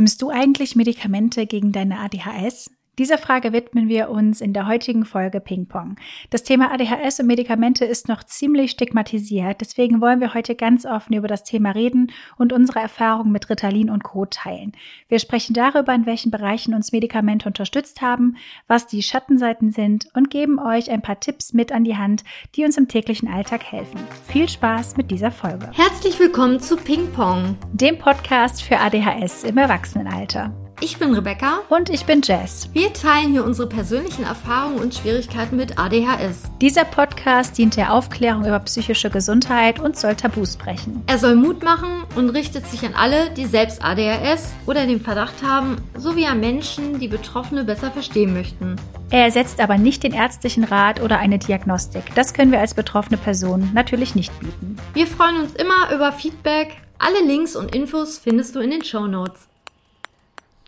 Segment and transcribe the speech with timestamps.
[0.00, 2.70] Nimmst du eigentlich Medikamente gegen deine ADHS?
[3.00, 5.96] Dieser Frage widmen wir uns in der heutigen Folge Ping Pong.
[6.28, 11.14] Das Thema ADHS und Medikamente ist noch ziemlich stigmatisiert, deswegen wollen wir heute ganz offen
[11.14, 14.26] über das Thema reden und unsere Erfahrungen mit Ritalin und Co.
[14.26, 14.72] teilen.
[15.08, 18.36] Wir sprechen darüber, in welchen Bereichen uns Medikamente unterstützt haben,
[18.68, 22.22] was die Schattenseiten sind und geben euch ein paar Tipps mit an die Hand,
[22.54, 23.98] die uns im täglichen Alltag helfen.
[24.26, 25.70] Viel Spaß mit dieser Folge.
[25.72, 30.52] Herzlich willkommen zu Ping Pong, dem Podcast für ADHS im Erwachsenenalter.
[30.82, 31.60] Ich bin Rebecca.
[31.68, 32.70] Und ich bin Jess.
[32.72, 36.50] Wir teilen hier unsere persönlichen Erfahrungen und Schwierigkeiten mit ADHS.
[36.62, 41.02] Dieser Podcast dient der Aufklärung über psychische Gesundheit und soll Tabus brechen.
[41.06, 45.42] Er soll Mut machen und richtet sich an alle, die selbst ADHS oder den Verdacht
[45.42, 48.76] haben, sowie an Menschen, die Betroffene besser verstehen möchten.
[49.10, 52.04] Er ersetzt aber nicht den ärztlichen Rat oder eine Diagnostik.
[52.14, 54.76] Das können wir als betroffene Person natürlich nicht bieten.
[54.94, 56.78] Wir freuen uns immer über Feedback.
[56.98, 59.49] Alle Links und Infos findest du in den Show Notes.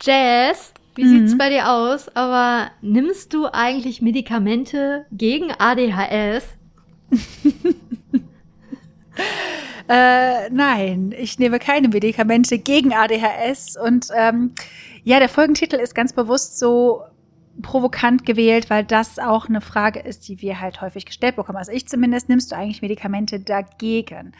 [0.02, 1.08] Jazz, wie mhm.
[1.28, 2.08] sieht's bei dir aus?
[2.16, 6.44] Aber nimmst du eigentlich Medikamente gegen ADHS?
[9.88, 14.52] äh, nein, ich nehme keine Medikamente gegen ADHS und ähm,
[15.04, 17.02] ja, der Folgentitel ist ganz bewusst so
[17.60, 21.58] provokant gewählt, weil das auch eine Frage ist, die wir halt häufig gestellt bekommen.
[21.58, 24.32] Also ich zumindest, nimmst du eigentlich Medikamente dagegen?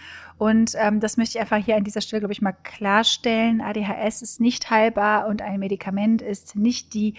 [0.43, 3.61] Und ähm, das möchte ich einfach hier an dieser Stelle, glaube ich, mal klarstellen.
[3.61, 7.15] ADHS ist nicht heilbar und ein Medikament ist nicht die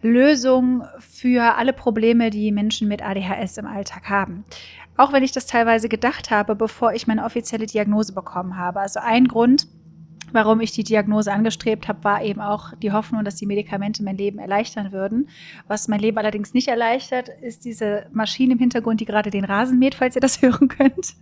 [0.00, 4.44] Lösung für alle Probleme, die Menschen mit ADHS im Alltag haben.
[4.96, 8.78] Auch wenn ich das teilweise gedacht habe, bevor ich meine offizielle Diagnose bekommen habe.
[8.78, 9.66] Also ein Grund,
[10.32, 14.16] warum ich die Diagnose angestrebt habe, war eben auch die Hoffnung, dass die Medikamente mein
[14.16, 15.28] Leben erleichtern würden.
[15.68, 19.78] Was mein Leben allerdings nicht erleichtert, ist diese Maschine im Hintergrund, die gerade den Rasen
[19.78, 21.14] mäht, falls ihr das hören könnt.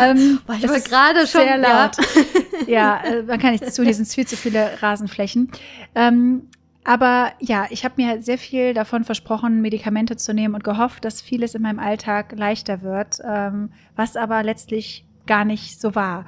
[0.00, 1.96] ähm, Boah, ich war gerade schon sehr laut.
[2.66, 5.50] Ja, äh, man kann nicht zu, hier sind viel zu viele Rasenflächen.
[5.94, 6.42] Ähm,
[6.84, 11.20] aber ja, ich habe mir sehr viel davon versprochen, Medikamente zu nehmen und gehofft, dass
[11.20, 16.26] vieles in meinem Alltag leichter wird, ähm, was aber letztlich gar nicht so war.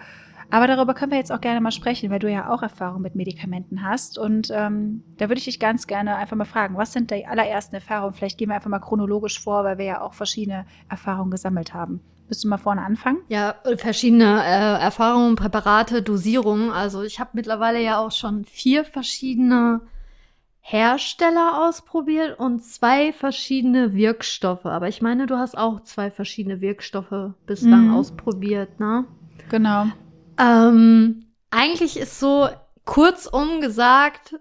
[0.52, 3.14] Aber darüber können wir jetzt auch gerne mal sprechen, weil du ja auch Erfahrung mit
[3.14, 4.18] Medikamenten hast.
[4.18, 7.74] Und ähm, da würde ich dich ganz gerne einfach mal fragen, was sind die allerersten
[7.74, 8.12] Erfahrungen?
[8.12, 12.00] Vielleicht gehen wir einfach mal chronologisch vor, weil wir ja auch verschiedene Erfahrungen gesammelt haben.
[12.28, 13.20] Willst du mal vorne anfangen?
[13.28, 16.70] Ja, verschiedene äh, Erfahrungen, Präparate, Dosierungen.
[16.70, 19.80] Also ich habe mittlerweile ja auch schon vier verschiedene
[20.60, 24.66] Hersteller ausprobiert und zwei verschiedene Wirkstoffe.
[24.66, 27.94] Aber ich meine, du hast auch zwei verschiedene Wirkstoffe bislang mhm.
[27.94, 29.06] ausprobiert, ne?
[29.48, 29.86] Genau.
[30.38, 32.48] Ähm, eigentlich ist so
[32.84, 34.36] kurzum gesagt,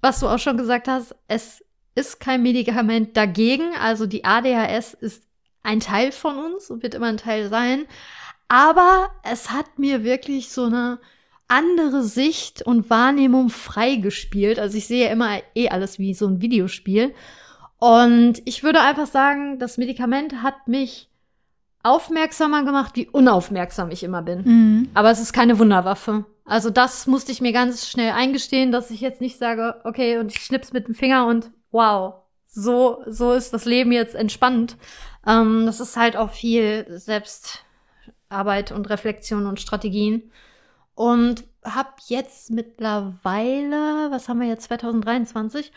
[0.00, 1.64] was du auch schon gesagt hast, es
[1.94, 3.74] ist kein Medikament dagegen.
[3.80, 5.24] Also die ADHS ist
[5.62, 7.86] ein Teil von uns und wird immer ein Teil sein.
[8.48, 10.98] Aber es hat mir wirklich so eine
[11.48, 14.58] andere Sicht und Wahrnehmung freigespielt.
[14.58, 17.14] Also ich sehe immer eh alles wie so ein Videospiel.
[17.78, 21.07] Und ich würde einfach sagen, das Medikament hat mich
[21.82, 24.42] aufmerksamer gemacht, wie unaufmerksam ich immer bin.
[24.44, 24.88] Mhm.
[24.94, 26.24] Aber es ist keine Wunderwaffe.
[26.44, 30.34] Also das musste ich mir ganz schnell eingestehen, dass ich jetzt nicht sage, okay, und
[30.34, 32.14] ich schnips mit dem Finger und wow,
[32.46, 34.76] so, so ist das Leben jetzt entspannt.
[35.26, 40.32] Ähm, das ist halt auch viel Selbstarbeit und Reflexion und Strategien.
[40.94, 45.70] Und hab jetzt mittlerweile, was haben wir jetzt, 2023,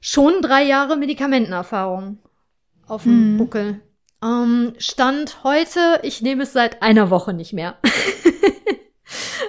[0.00, 2.18] schon drei Jahre Medikamentenerfahrung
[2.86, 3.38] auf dem mhm.
[3.38, 3.80] Buckel.
[4.26, 7.76] Ähm, Stand heute, ich nehme es seit einer Woche nicht mehr.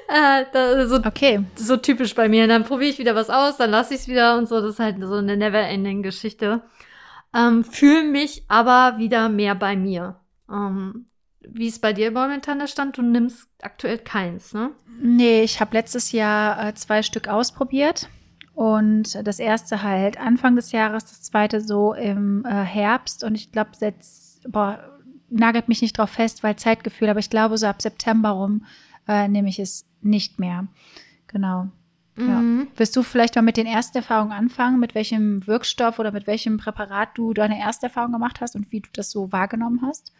[0.07, 1.43] äh, so, okay.
[1.55, 2.47] so typisch bei mir.
[2.47, 4.61] Dann probiere ich wieder was aus, dann lasse ich es wieder und so.
[4.61, 6.61] Das ist halt so eine Never-Ending-Geschichte.
[7.33, 10.19] Ähm, Fühle mich aber wieder mehr bei mir.
[10.49, 11.07] Ähm,
[11.41, 12.97] wie ist bei dir momentan der Stand?
[12.97, 14.71] Du nimmst aktuell keins, ne?
[14.99, 18.09] Nee, ich habe letztes Jahr äh, zwei Stück ausprobiert.
[18.53, 23.23] Und das erste halt Anfang des Jahres, das zweite so im äh, Herbst.
[23.23, 23.69] Und ich glaube,
[24.37, 24.79] jetzt boah,
[25.29, 28.65] nagelt mich nicht drauf fest, weil Zeitgefühl, aber ich glaube, so ab September rum
[29.07, 30.67] äh, nehme ich es nicht mehr.
[31.27, 31.67] Genau.
[32.15, 32.59] Mhm.
[32.59, 32.67] Ja.
[32.75, 36.57] Willst du vielleicht mal mit den ersten Erfahrungen anfangen, mit welchem Wirkstoff oder mit welchem
[36.57, 40.13] Präparat du deine erste Erfahrung gemacht hast und wie du das so wahrgenommen hast?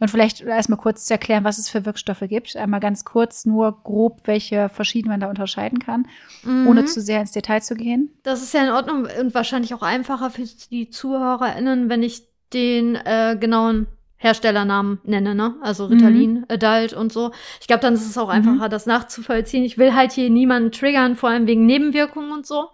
[0.00, 2.56] Und vielleicht erstmal kurz zu erklären, was es für Wirkstoffe gibt.
[2.56, 6.06] Einmal ganz kurz, nur grob, welche verschieden man da unterscheiden kann,
[6.42, 6.66] mhm.
[6.66, 8.10] ohne zu sehr ins Detail zu gehen.
[8.22, 12.96] Das ist ja in Ordnung und wahrscheinlich auch einfacher für die ZuhörerInnen, wenn ich den
[12.96, 13.86] äh, genauen
[14.16, 15.54] Herstellernamen nenne, ne?
[15.62, 16.44] Also Ritalin, mhm.
[16.48, 17.30] Adult und so.
[17.60, 18.70] Ich glaube, dann ist es auch einfacher, mhm.
[18.70, 19.64] das nachzuvollziehen.
[19.64, 22.68] Ich will halt hier niemanden triggern, vor allem wegen Nebenwirkungen und so.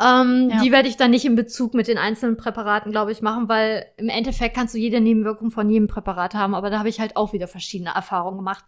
[0.00, 0.62] Ähm, ja.
[0.62, 3.84] Die werde ich dann nicht in Bezug mit den einzelnen Präparaten, glaube ich, machen, weil
[3.96, 7.16] im Endeffekt kannst du jede Nebenwirkung von jedem Präparat haben, aber da habe ich halt
[7.16, 8.64] auch wieder verschiedene Erfahrungen gemacht.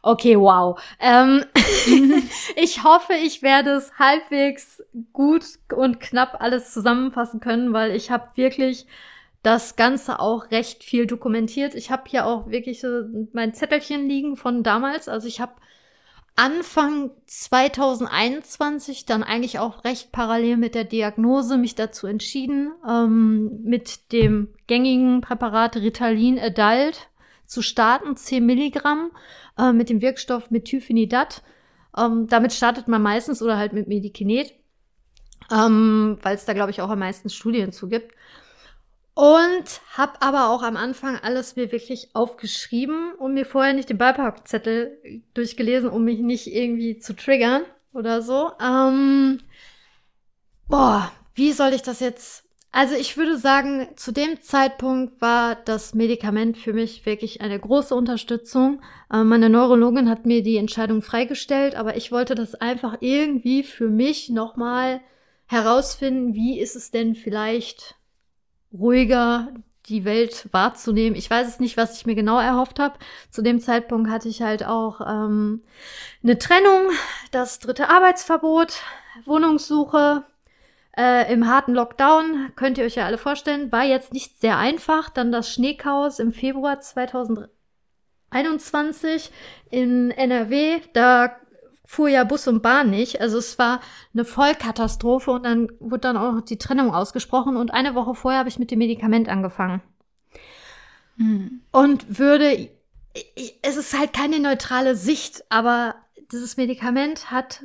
[0.00, 0.80] Okay, wow.
[0.98, 1.44] Ähm,
[2.56, 5.44] ich hoffe, ich werde es halbwegs gut
[5.76, 8.86] und knapp alles zusammenfassen können, weil ich habe wirklich
[9.42, 11.74] das Ganze auch recht viel dokumentiert.
[11.74, 13.02] Ich habe hier auch wirklich so
[13.32, 15.08] mein Zettelchen liegen von damals.
[15.08, 15.54] Also ich habe
[16.34, 24.12] Anfang 2021 dann eigentlich auch recht parallel mit der Diagnose mich dazu entschieden, ähm, mit
[24.12, 27.08] dem gängigen Präparat Ritalin Adult
[27.46, 29.10] zu starten, 10 Milligramm,
[29.58, 31.42] äh, mit dem Wirkstoff Methylphenidat.
[31.98, 34.54] Ähm, damit startet man meistens oder halt mit Medikinet,
[35.50, 38.14] ähm, weil es da, glaube ich, auch am meisten Studien zu gibt.
[39.14, 43.98] Und habe aber auch am Anfang alles mir wirklich aufgeschrieben und mir vorher nicht den
[43.98, 47.62] Beipackzettel durchgelesen, um mich nicht irgendwie zu triggern
[47.92, 48.52] oder so.
[48.58, 49.40] Ähm,
[50.66, 52.44] boah, wie soll ich das jetzt?
[52.74, 57.94] Also ich würde sagen, zu dem Zeitpunkt war das Medikament für mich wirklich eine große
[57.94, 58.80] Unterstützung.
[59.12, 63.90] Äh, meine Neurologin hat mir die Entscheidung freigestellt, aber ich wollte das einfach irgendwie für
[63.90, 65.02] mich nochmal
[65.44, 67.96] herausfinden, wie ist es denn vielleicht
[68.72, 69.48] ruhiger
[69.86, 71.16] die Welt wahrzunehmen.
[71.16, 72.94] Ich weiß es nicht, was ich mir genau erhofft habe.
[73.30, 75.62] Zu dem Zeitpunkt hatte ich halt auch ähm,
[76.22, 76.90] eine Trennung,
[77.32, 78.74] das dritte Arbeitsverbot,
[79.24, 80.22] Wohnungssuche
[80.96, 82.52] äh, im harten Lockdown.
[82.54, 85.10] Könnt ihr euch ja alle vorstellen, war jetzt nicht sehr einfach.
[85.10, 89.32] Dann das Schneechaos im Februar 2021
[89.70, 90.80] in NRW.
[90.92, 91.36] Da
[91.84, 93.20] fuhr ja Bus und Bahn nicht.
[93.20, 93.80] Also es war
[94.14, 98.48] eine Vollkatastrophe und dann wurde dann auch die Trennung ausgesprochen und eine Woche vorher habe
[98.48, 99.82] ich mit dem Medikament angefangen.
[101.16, 101.60] Hm.
[101.70, 102.70] Und würde,
[103.62, 105.96] es ist halt keine neutrale Sicht, aber
[106.32, 107.64] dieses Medikament hat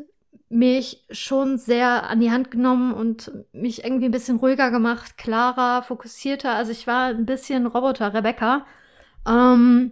[0.50, 5.84] mich schon sehr an die Hand genommen und mich irgendwie ein bisschen ruhiger gemacht, klarer,
[5.84, 6.54] fokussierter.
[6.54, 8.66] Also ich war ein bisschen Roboter, Rebecca.
[9.28, 9.92] Ähm,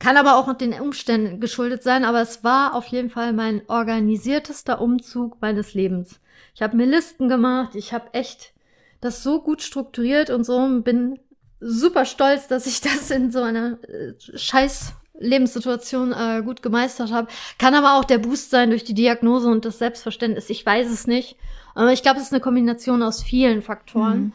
[0.00, 4.80] kann aber auch den Umständen geschuldet sein, aber es war auf jeden Fall mein organisiertester
[4.80, 6.20] Umzug meines Lebens.
[6.54, 8.52] Ich habe mir Listen gemacht, ich habe echt
[9.00, 11.20] das so gut strukturiert und so und bin
[11.60, 17.28] super stolz, dass ich das in so einer äh, scheiß Lebenssituation äh, gut gemeistert habe.
[17.58, 20.48] Kann aber auch der Boost sein durch die Diagnose und das Selbstverständnis.
[20.48, 21.36] Ich weiß es nicht.
[21.74, 24.18] Aber ich glaube, es ist eine Kombination aus vielen Faktoren.
[24.18, 24.32] Mhm.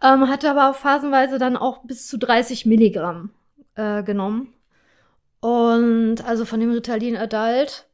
[0.00, 3.30] Ähm, hatte aber auch phasenweise dann auch bis zu 30 Milligramm
[3.74, 4.54] äh, genommen.
[5.42, 7.86] Und also von dem Ritalin Adult.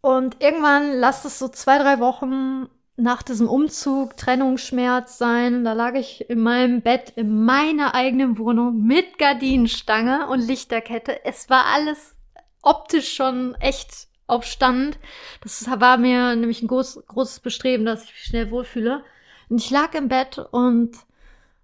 [0.00, 5.64] Und irgendwann lasst es so zwei, drei Wochen nach diesem Umzug, Trennungsschmerz sein.
[5.64, 11.24] Da lag ich in meinem Bett in meiner eigenen Wohnung mit Gardinenstange und Lichterkette.
[11.24, 12.14] Es war alles
[12.62, 14.96] optisch schon echt auf Stand.
[15.42, 19.02] Das war mir nämlich ein groß, großes Bestreben, dass ich mich schnell wohlfühle.
[19.48, 20.96] Und ich lag im Bett und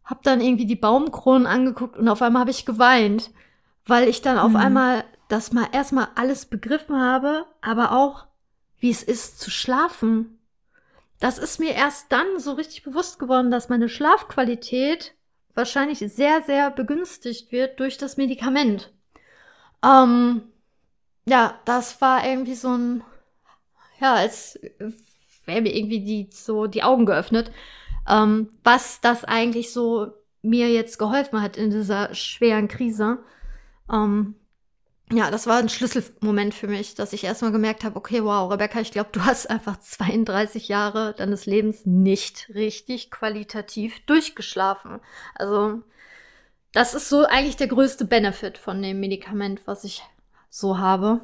[0.05, 3.31] hab dann irgendwie die Baumkronen angeguckt und auf einmal habe ich geweint
[3.87, 4.57] weil ich dann auf mhm.
[4.57, 8.27] einmal das mal erstmal alles begriffen habe, aber auch,
[8.79, 10.39] wie es ist zu schlafen.
[11.19, 15.15] Das ist mir erst dann so richtig bewusst geworden, dass meine Schlafqualität
[15.55, 18.93] wahrscheinlich sehr, sehr begünstigt wird durch das Medikament.
[19.83, 20.43] Ähm,
[21.27, 23.03] ja, das war irgendwie so ein,
[24.01, 24.61] ja, als
[25.47, 27.51] wäre mir irgendwie die, so die Augen geöffnet,
[28.09, 30.13] ähm, was das eigentlich so
[30.43, 33.19] mir jetzt geholfen hat in dieser schweren Krise.
[33.91, 34.35] Ähm,
[35.13, 38.81] ja, das war ein Schlüsselmoment für mich, dass ich erstmal gemerkt habe, okay, wow, Rebecca,
[38.81, 45.01] ich glaube, du hast einfach 32 Jahre deines Lebens nicht richtig qualitativ durchgeschlafen.
[45.37, 45.83] Also,
[46.73, 50.03] das ist so eigentlich der größte Benefit von dem Medikament, was ich
[50.51, 51.21] so habe.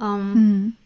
[0.00, 0.76] Ähm, hm.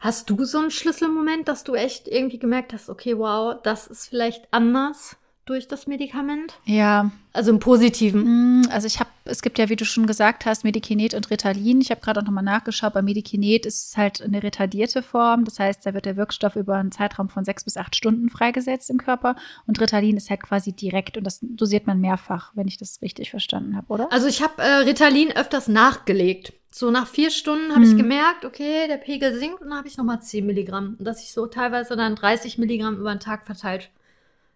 [0.00, 4.08] Hast du so einen Schlüsselmoment, dass du echt irgendwie gemerkt hast, okay, wow, das ist
[4.08, 5.16] vielleicht anders?
[5.44, 6.54] Durch das Medikament?
[6.64, 7.10] Ja.
[7.32, 8.60] Also im Positiven.
[8.60, 11.80] Mm, also ich habe, es gibt ja, wie du schon gesagt hast, Medikinet und Ritalin.
[11.80, 12.92] Ich habe gerade auch nochmal nachgeschaut.
[12.92, 15.44] Bei Medikinet ist es halt eine retardierte Form.
[15.44, 18.90] Das heißt, da wird der Wirkstoff über einen Zeitraum von sechs bis acht Stunden freigesetzt
[18.90, 19.34] im Körper.
[19.66, 23.30] Und Ritalin ist halt quasi direkt und das dosiert man mehrfach, wenn ich das richtig
[23.30, 24.12] verstanden habe, oder?
[24.12, 26.52] Also ich habe äh, Ritalin öfters nachgelegt.
[26.70, 27.90] So nach vier Stunden habe hm.
[27.90, 30.96] ich gemerkt, okay, der Pegel sinkt und dann habe ich nochmal 10 Milligramm.
[30.98, 33.90] Und dass ich so teilweise dann 30 Milligramm über den Tag verteilt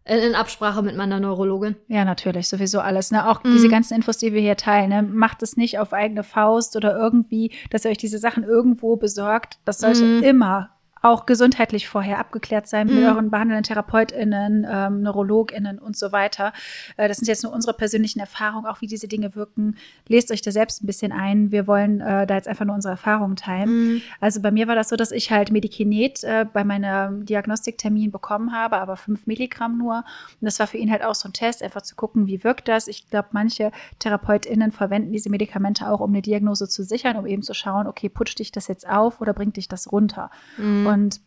[0.06, 1.76] in Absprache mit meiner Neurologin.
[1.88, 3.10] Ja, natürlich, sowieso alles.
[3.10, 3.28] Ne?
[3.28, 3.52] Auch mhm.
[3.52, 4.90] diese ganzen Infos, die wir hier teilen.
[4.90, 5.02] Ne?
[5.02, 9.58] Macht es nicht auf eigene Faust oder irgendwie, dass ihr euch diese Sachen irgendwo besorgt.
[9.64, 10.22] Das sollte mhm.
[10.22, 10.75] immer
[11.06, 13.04] auch gesundheitlich vorher abgeklärt sein mit mhm.
[13.04, 16.52] euren behandelnden TherapeutInnen, ähm, NeurologInnen und so weiter.
[16.96, 19.76] Äh, das sind jetzt nur unsere persönlichen Erfahrungen, auch wie diese Dinge wirken.
[20.08, 21.50] Lest euch da selbst ein bisschen ein.
[21.50, 23.68] Wir wollen äh, da jetzt einfach nur unsere Erfahrungen teilen.
[23.68, 24.02] Mhm.
[24.20, 28.52] Also bei mir war das so, dass ich halt Medikinet äh, bei meinem Diagnostiktermin bekommen
[28.52, 30.04] habe, aber fünf Milligramm nur.
[30.40, 32.68] Und das war für ihn halt auch so ein Test, einfach zu gucken, wie wirkt
[32.68, 32.88] das.
[32.88, 37.42] Ich glaube, manche TherapeutInnen verwenden diese Medikamente auch, um eine Diagnose zu sichern, um eben
[37.42, 40.30] zu schauen, okay, putscht dich das jetzt auf oder bringt dich das runter?
[40.56, 40.86] Mhm.
[40.96, 41.20] Und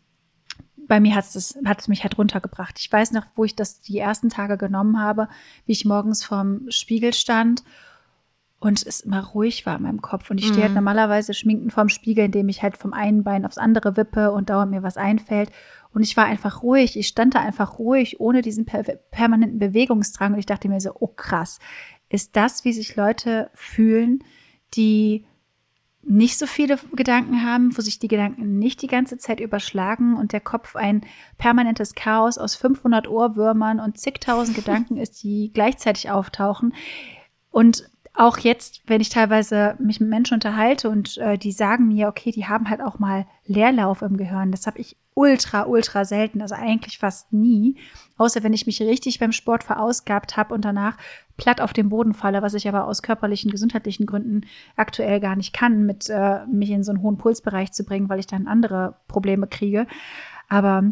[0.75, 2.79] bei mir hat es mich halt runtergebracht.
[2.79, 5.29] Ich weiß noch, wo ich das die ersten Tage genommen habe,
[5.65, 7.63] wie ich morgens vorm Spiegel stand
[8.59, 10.31] und es immer ruhig war in meinem Kopf.
[10.31, 10.75] Und ich stehe halt mhm.
[10.75, 14.49] halt normalerweise schminken vorm Spiegel, indem ich halt vom einen Bein aufs andere wippe und
[14.49, 15.51] dauernd mir was einfällt.
[15.93, 16.97] Und ich war einfach ruhig.
[16.97, 20.33] Ich stand da einfach ruhig, ohne diesen per permanenten Bewegungsdrang.
[20.33, 21.59] Und ich dachte mir so, oh krass,
[22.09, 24.23] ist das, wie sich Leute fühlen,
[24.73, 25.25] die
[26.01, 30.32] nicht so viele Gedanken haben, wo sich die Gedanken nicht die ganze Zeit überschlagen und
[30.32, 31.01] der Kopf ein
[31.38, 36.74] permanentes Chaos aus 500 Ohrwürmern und zigtausend Gedanken ist, die gleichzeitig auftauchen.
[37.51, 42.07] Und auch jetzt, wenn ich teilweise mich mit Menschen unterhalte und äh, die sagen mir,
[42.07, 44.51] okay, die haben halt auch mal Leerlauf im Gehirn.
[44.51, 47.77] Das habe ich ultra, ultra selten, also eigentlich fast nie.
[48.17, 50.97] Außer wenn ich mich richtig beim Sport verausgabt habe und danach
[51.37, 54.41] platt auf den Boden falle, was ich aber aus körperlichen, gesundheitlichen Gründen
[54.75, 58.19] aktuell gar nicht kann, mit äh, mich in so einen hohen Pulsbereich zu bringen, weil
[58.19, 59.87] ich dann andere Probleme kriege.
[60.47, 60.83] Aber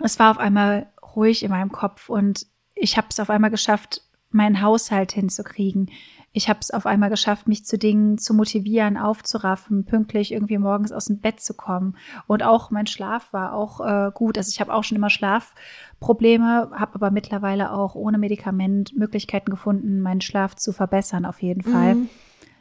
[0.00, 4.02] es war auf einmal ruhig in meinem Kopf und ich habe es auf einmal geschafft,
[4.30, 5.90] meinen Haushalt hinzukriegen.
[6.36, 10.90] Ich habe es auf einmal geschafft, mich zu Dingen zu motivieren, aufzuraffen, pünktlich irgendwie morgens
[10.90, 11.96] aus dem Bett zu kommen.
[12.26, 14.36] Und auch mein Schlaf war auch äh, gut.
[14.36, 20.00] Also ich habe auch schon immer Schlafprobleme, habe aber mittlerweile auch ohne Medikament Möglichkeiten gefunden,
[20.00, 21.94] meinen Schlaf zu verbessern, auf jeden Fall.
[21.94, 22.08] Mhm.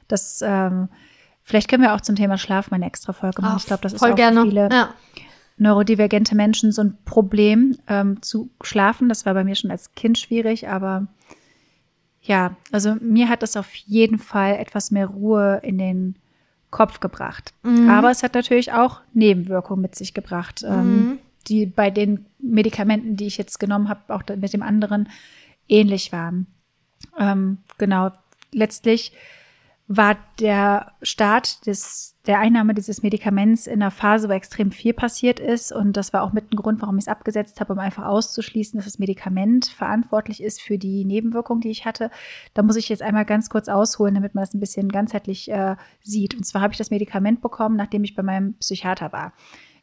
[0.08, 0.89] Das, ähm,
[1.42, 3.56] vielleicht können wir auch zum Thema Schlaf mal eine extra Folge machen.
[3.56, 4.42] Ach, ich glaube, das ist auch gerne.
[4.42, 4.89] für viele ja.
[5.58, 9.10] neurodivergente Menschen so ein Problem ähm, zu schlafen.
[9.10, 11.08] Das war bei mir schon als Kind schwierig, aber
[12.24, 16.15] ja, also mir hat das auf jeden Fall etwas mehr Ruhe in den
[16.72, 17.53] Kopf gebracht.
[17.63, 17.89] Mhm.
[17.89, 21.12] Aber es hat natürlich auch Nebenwirkungen mit sich gebracht, ähm, mhm.
[21.12, 25.10] ähm, die bei den Medikamenten, die ich jetzt genommen habe, auch mit dem anderen
[25.68, 26.48] ähnlich waren.
[27.20, 28.12] Ähm, genau,
[28.53, 29.12] letztlich
[29.88, 35.42] war der Start des, der Einnahme dieses Medikaments in einer Phase, wo extrem viel passiert
[35.42, 35.74] ist.
[35.74, 38.78] Und das war auch mit ein Grund, warum ich es abgesetzt habe, um einfach auszuschließen,
[38.78, 42.12] dass das Medikament verantwortlich ist für die Nebenwirkung, die ich hatte.
[42.54, 45.75] Da muss ich jetzt einmal ganz kurz ausholen, damit man das ein bisschen ganzheitlich äh,
[46.02, 46.34] sieht.
[46.34, 49.34] Und zwar habe ich das Medikament bekommen, nachdem ich bei meinem Psychiater war.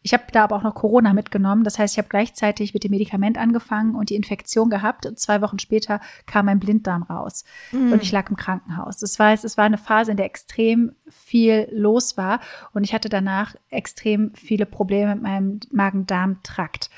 [0.02, 1.64] Ich habe da aber auch noch Corona mitgenommen.
[1.64, 5.04] Das heißt, ich habe gleichzeitig mit dem Medikament angefangen und die Infektion gehabt.
[5.06, 7.44] Und zwei Wochen später kam mein Blinddarm raus.
[7.72, 7.92] Mhm.
[7.92, 8.98] Und ich lag im Krankenhaus.
[8.98, 12.40] Das heißt, es war eine Phase, in der extrem viel los war.
[12.72, 16.90] Und ich hatte danach extrem viele Probleme mit meinem Magen-Darm-Trakt.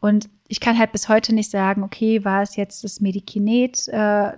[0.00, 4.32] Und ich kann halt bis heute nicht sagen, okay, war es jetzt das Medikinet, äh,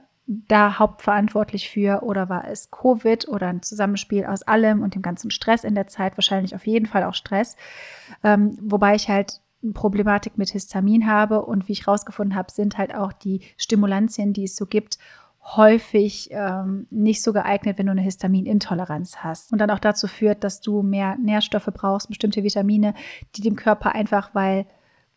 [0.48, 5.30] da hauptverantwortlich für oder war es Covid oder ein Zusammenspiel aus allem und dem ganzen
[5.30, 7.56] Stress in der Zeit, wahrscheinlich auf jeden Fall auch Stress,
[8.24, 9.40] ähm, wobei ich halt
[9.74, 14.44] Problematik mit Histamin habe und wie ich rausgefunden habe, sind halt auch die Stimulantien, die
[14.44, 14.98] es so gibt,
[15.44, 19.52] häufig ähm, nicht so geeignet, wenn du eine Histaminintoleranz hast.
[19.52, 22.94] Und dann auch dazu führt, dass du mehr Nährstoffe brauchst, bestimmte Vitamine,
[23.34, 24.66] die dem Körper einfach, weil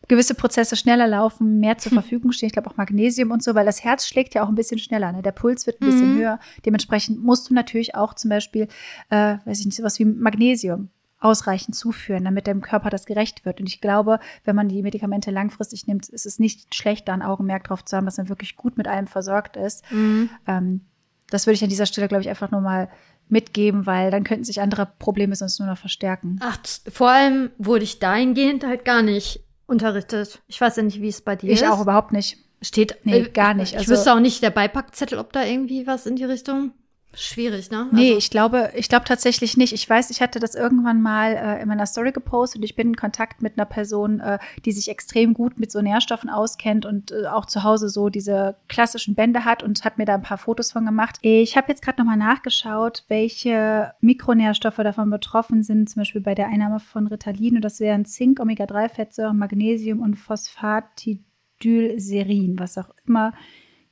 [0.07, 1.99] gewisse Prozesse schneller laufen, mehr zur hm.
[1.99, 2.47] Verfügung stehen.
[2.47, 5.11] Ich glaube auch Magnesium und so, weil das Herz schlägt ja auch ein bisschen schneller.
[5.11, 5.21] Ne?
[5.21, 6.19] Der Puls wird ein bisschen mhm.
[6.19, 6.39] höher.
[6.65, 8.67] Dementsprechend musst du natürlich auch zum Beispiel,
[9.09, 13.59] äh, weiß ich nicht, sowas wie Magnesium ausreichend zuführen, damit dem Körper das gerecht wird.
[13.59, 17.21] Und ich glaube, wenn man die Medikamente langfristig nimmt, ist es nicht schlecht, da ein
[17.23, 19.89] Augenmerk drauf zu haben, dass man wirklich gut mit allem versorgt ist.
[19.91, 20.29] Mhm.
[20.45, 20.81] Ähm,
[21.29, 22.89] das würde ich an dieser Stelle, glaube ich, einfach nur mal
[23.27, 26.39] mitgeben, weil dann könnten sich andere Probleme sonst nur noch verstärken.
[26.41, 26.57] Ach,
[26.91, 30.41] vor allem wurde ich dahingehend halt gar nicht unterrichtet.
[30.47, 31.61] Ich weiß ja nicht, wie es bei dir ich ist.
[31.61, 32.37] Ich auch überhaupt nicht.
[32.61, 32.97] Steht.
[33.03, 33.73] Nee, äh, gar nicht.
[33.73, 36.71] Ich also, wüsste auch nicht der Beipackzettel, ob da irgendwie was in die Richtung.
[37.15, 37.83] Schwierig, ne?
[37.83, 39.73] Also nee, ich glaube, ich glaube tatsächlich nicht.
[39.73, 42.89] Ich weiß, ich hatte das irgendwann mal äh, in meiner Story gepostet und ich bin
[42.89, 47.11] in Kontakt mit einer Person, äh, die sich extrem gut mit so Nährstoffen auskennt und
[47.11, 50.37] äh, auch zu Hause so diese klassischen Bände hat und hat mir da ein paar
[50.37, 51.17] Fotos von gemacht.
[51.21, 56.47] Ich habe jetzt gerade nochmal nachgeschaut, welche Mikronährstoffe davon betroffen sind, zum Beispiel bei der
[56.47, 63.33] Einnahme von Ritalin und das wären Zink, Omega-3-Fettsäuren, Magnesium und Phosphatidylserin, was auch immer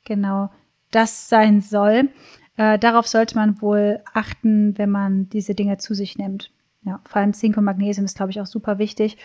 [0.03, 0.51] genau
[0.91, 2.09] das sein soll.
[2.57, 6.51] Äh, darauf sollte man wohl achten, wenn man diese Dinge zu sich nimmt.
[6.83, 9.17] Ja, vor allem Zink und Magnesium ist, glaube ich, auch super wichtig.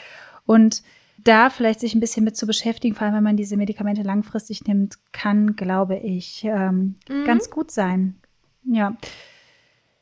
[0.46, 0.82] Und
[1.24, 4.64] da vielleicht sich ein bisschen mit zu beschäftigen, vor allem wenn man diese Medikamente langfristig
[4.64, 7.24] nimmt, kann, glaube ich, ähm, mhm.
[7.24, 8.16] ganz gut sein.
[8.64, 8.96] Ja.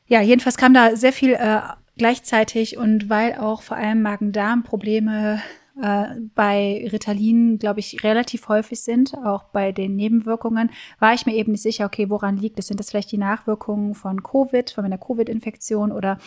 [0.07, 1.61] Ja, jedenfalls kam da sehr viel äh,
[1.97, 5.41] gleichzeitig und weil auch vor allem Magen-Darm-Probleme
[5.81, 11.35] äh, bei Ritalin, glaube ich, relativ häufig sind, auch bei den Nebenwirkungen, war ich mir
[11.35, 12.67] eben nicht sicher, okay, woran liegt es?
[12.67, 16.17] Sind das vielleicht die Nachwirkungen von Covid, von einer Covid-Infektion oder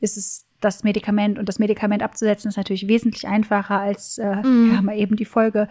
[0.00, 4.72] ist es das Medikament und das Medikament abzusetzen ist natürlich wesentlich einfacher als äh, mhm.
[4.74, 5.68] ja, mal eben die Folge,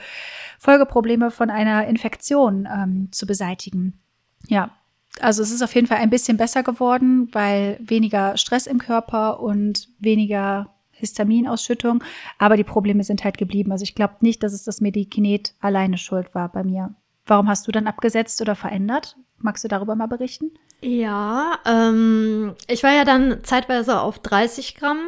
[0.59, 3.99] Folgeprobleme von einer Infektion ähm, zu beseitigen.
[4.47, 4.71] Ja,
[5.19, 9.39] also es ist auf jeden Fall ein bisschen besser geworden, weil weniger Stress im Körper
[9.39, 12.03] und weniger Histaminausschüttung,
[12.37, 13.71] aber die Probleme sind halt geblieben.
[13.71, 16.93] Also ich glaube nicht, dass es das Medikinet alleine schuld war bei mir.
[17.25, 19.17] Warum hast du dann abgesetzt oder verändert?
[19.39, 20.51] Magst du darüber mal berichten?
[20.81, 24.99] Ja, ähm, ich war ja dann zeitweise auf 30 Gramm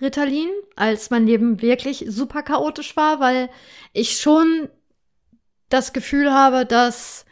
[0.00, 3.50] Ritalin, als mein Leben wirklich super chaotisch war, weil
[3.92, 4.68] ich schon
[5.68, 7.26] das Gefühl habe, dass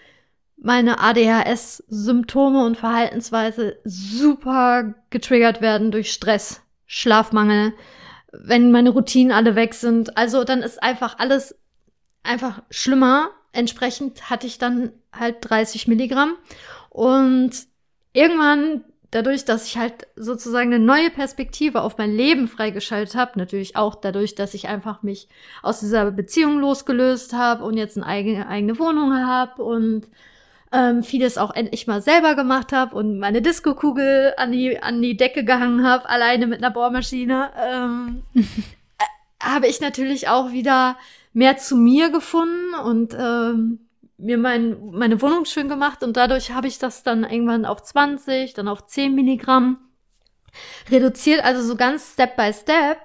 [0.57, 7.75] meine ADHS-Symptome und Verhaltensweise super getriggert werden durch Stress, Schlafmangel,
[8.33, 10.17] wenn meine Routinen alle weg sind.
[10.17, 11.55] Also dann ist einfach alles
[12.25, 13.31] einfach schlimmer.
[13.53, 16.35] Entsprechend hatte ich dann halt 30 Milligramm.
[16.91, 17.53] Und
[18.13, 23.77] irgendwann, dadurch, dass ich halt sozusagen eine neue Perspektive auf mein Leben freigeschaltet habe, natürlich
[23.77, 25.29] auch dadurch, dass ich einfach mich
[25.63, 30.09] aus dieser Beziehung losgelöst habe und jetzt eine eigene, eigene Wohnung habe und
[30.73, 35.17] ähm, vieles auch endlich mal selber gemacht habe und meine Disco-Kugel an die, an die
[35.17, 38.45] Decke gehangen habe, alleine mit einer Bohrmaschine, ähm, äh,
[39.43, 40.97] habe ich natürlich auch wieder
[41.33, 43.81] mehr zu mir gefunden und ähm,
[44.19, 48.55] mir mein, meine Wohnung schön gemacht und dadurch habe ich das dann irgendwann auf 20,
[48.55, 49.79] dann auf 10 Milligramm
[50.91, 52.99] reduziert, also so ganz Step by Step.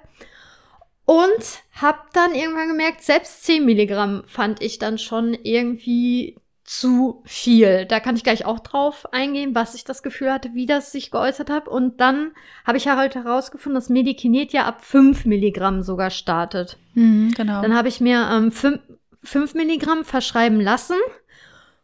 [1.06, 7.84] Und habe dann irgendwann gemerkt, selbst 10 Milligramm fand ich dann schon irgendwie zu viel.
[7.84, 11.10] Da kann ich gleich auch drauf eingehen, was ich das Gefühl hatte, wie das sich
[11.10, 11.68] geäußert hat.
[11.68, 12.32] Und dann
[12.66, 16.78] habe ich halt herausgefunden, dass Medikinet ja ab 5 Milligramm sogar startet.
[16.94, 17.60] Mhm, genau.
[17.60, 18.80] Dann habe ich mir ähm, 5,
[19.22, 20.96] 5 Milligramm verschreiben lassen.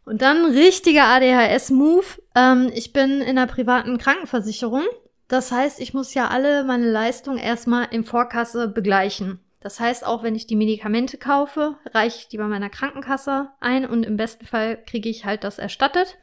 [0.03, 2.05] Und dann richtiger ADHS-Move.
[2.33, 4.83] Ähm, ich bin in einer privaten Krankenversicherung.
[5.27, 9.39] Das heißt, ich muss ja alle meine Leistungen erstmal in Vorkasse begleichen.
[9.61, 13.85] Das heißt, auch wenn ich die Medikamente kaufe, reiche ich die bei meiner Krankenkasse ein
[13.85, 16.17] und im besten Fall kriege ich halt das erstattet.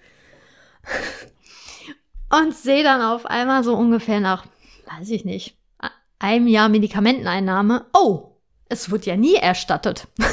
[2.31, 4.45] und sehe dann auf einmal so ungefähr nach,
[4.87, 5.57] weiß ich nicht,
[6.19, 8.33] einem Jahr Medikamenteneinnahme, oh,
[8.69, 10.09] es wird ja nie erstattet.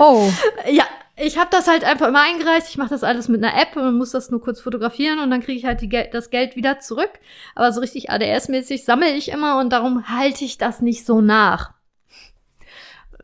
[0.00, 0.30] Oh.
[0.70, 0.84] ja,
[1.16, 2.68] ich habe das halt einfach immer eingereicht.
[2.68, 5.40] Ich mache das alles mit einer App und muss das nur kurz fotografieren und dann
[5.40, 7.10] kriege ich halt Gel das Geld wieder zurück.
[7.56, 11.72] Aber so richtig ADS-mäßig sammle ich immer und darum halte ich das nicht so nach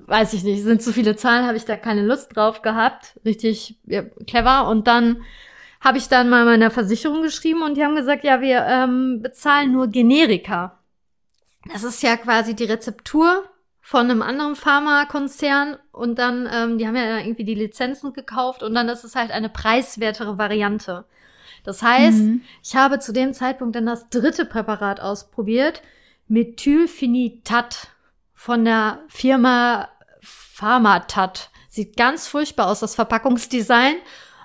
[0.07, 3.19] weiß ich nicht, sind zu viele Zahlen, habe ich da keine Lust drauf gehabt.
[3.25, 4.69] Richtig ja, clever.
[4.69, 5.23] Und dann
[5.81, 9.73] habe ich dann mal meiner Versicherung geschrieben und die haben gesagt, ja, wir ähm, bezahlen
[9.73, 10.79] nur Generika.
[11.73, 13.45] Das ist ja quasi die Rezeptur
[13.81, 18.75] von einem anderen Pharmakonzern und dann, ähm, die haben ja irgendwie die Lizenzen gekauft und
[18.75, 21.05] dann ist es halt eine preiswertere Variante.
[21.65, 22.43] Das heißt, mhm.
[22.63, 25.83] ich habe zu dem Zeitpunkt dann das dritte Präparat ausprobiert,
[26.29, 27.89] Methylphenitat
[28.33, 29.89] von der Firma
[30.55, 31.51] Pharmatat.
[31.69, 33.97] Sieht ganz furchtbar aus, das Verpackungsdesign.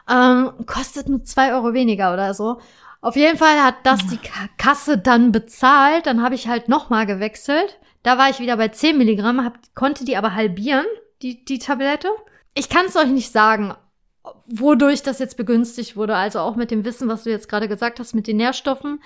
[0.09, 2.59] Ähm, kostet nur zwei Euro weniger oder so.
[2.99, 4.19] Auf jeden Fall hat das die
[4.57, 6.07] Kasse dann bezahlt.
[6.07, 7.77] Dann habe ich halt nochmal gewechselt.
[8.01, 10.85] Da war ich wieder bei 10 Milligramm, hab, konnte die aber halbieren,
[11.21, 12.09] die, die Tablette.
[12.55, 13.75] Ich kann es euch nicht sagen,
[14.47, 16.15] wodurch das jetzt begünstigt wurde.
[16.15, 18.99] Also auch mit dem Wissen, was du jetzt gerade gesagt hast, mit den Nährstoffen.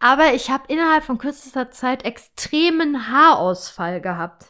[0.00, 4.49] Aber ich habe innerhalb von kürzester Zeit extremen Haarausfall gehabt.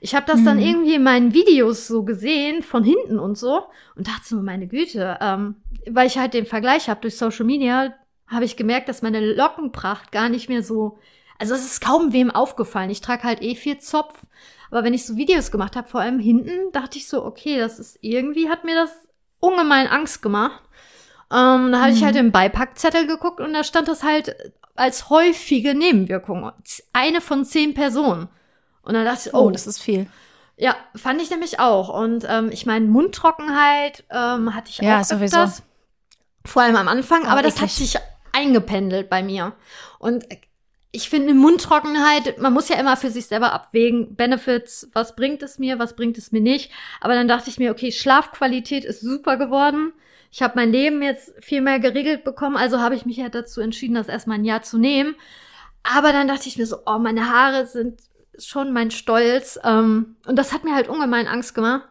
[0.00, 0.44] Ich habe das mhm.
[0.44, 3.64] dann irgendwie in meinen Videos so gesehen, von hinten und so,
[3.96, 5.56] und dachte so, meine Güte, ähm,
[5.88, 7.94] weil ich halt den Vergleich habe durch Social Media,
[8.26, 10.98] habe ich gemerkt, dass meine Lockenpracht gar nicht mehr so,
[11.38, 12.90] also es ist kaum wem aufgefallen.
[12.90, 14.14] Ich trage halt eh viel Zopf,
[14.70, 17.78] aber wenn ich so Videos gemacht habe, vor allem hinten, dachte ich so, okay, das
[17.78, 18.90] ist irgendwie hat mir das
[19.40, 20.62] ungemein Angst gemacht.
[21.32, 21.80] Ähm, da mhm.
[21.80, 26.52] habe ich halt im Beipackzettel geguckt und da stand das halt als häufige Nebenwirkung.
[26.92, 28.28] Eine von zehn Personen.
[28.82, 30.06] Und dann dachte ich, oh, oh das ist viel.
[30.56, 31.88] Ja, fand ich nämlich auch.
[31.88, 35.38] Und ähm, ich meine, Mundtrockenheit ähm, hatte ich ja, auch sowieso.
[35.38, 35.62] öfters.
[36.44, 37.96] Vor allem am Anfang, oh, aber das hat sich
[38.32, 39.52] eingependelt bei mir.
[39.98, 40.24] Und
[40.92, 45.58] ich finde Mundtrockenheit, man muss ja immer für sich selber abwägen, Benefits, was bringt es
[45.58, 46.70] mir, was bringt es mir nicht.
[47.00, 49.92] Aber dann dachte ich mir, okay, Schlafqualität ist super geworden.
[50.32, 53.60] Ich habe mein Leben jetzt viel mehr geregelt bekommen, also habe ich mich ja dazu
[53.60, 55.14] entschieden, das erstmal ein Jahr zu nehmen.
[55.82, 58.00] Aber dann dachte ich mir so, oh, meine Haare sind
[58.46, 59.58] schon mein Stolz.
[59.64, 61.82] Ähm, und das hat mir halt ungemein Angst gemacht.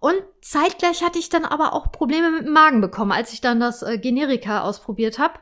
[0.00, 3.60] Und zeitgleich hatte ich dann aber auch Probleme mit dem Magen bekommen, als ich dann
[3.60, 5.38] das äh, Generika ausprobiert habe.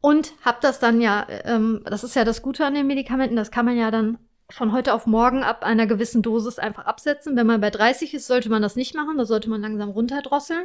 [0.00, 3.50] Und habe das dann ja, ähm, das ist ja das Gute an den Medikamenten, das
[3.50, 4.18] kann man ja dann
[4.50, 7.36] von heute auf morgen ab einer gewissen Dosis einfach absetzen.
[7.36, 9.18] Wenn man bei 30 ist, sollte man das nicht machen.
[9.18, 10.64] Da sollte man langsam runterdrosseln.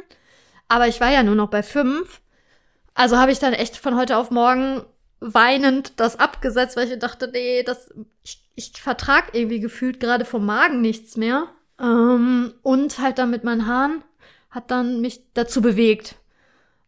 [0.68, 2.20] Aber ich war ja nur noch bei 5.
[2.94, 4.82] Also habe ich dann echt von heute auf morgen
[5.22, 10.44] weinend das abgesetzt, weil ich dachte, nee, das, ich, ich vertrag irgendwie gefühlt gerade vom
[10.44, 11.46] Magen nichts mehr.
[11.80, 14.02] Ähm, und halt dann mit meinen Haaren
[14.50, 16.16] hat dann mich dazu bewegt.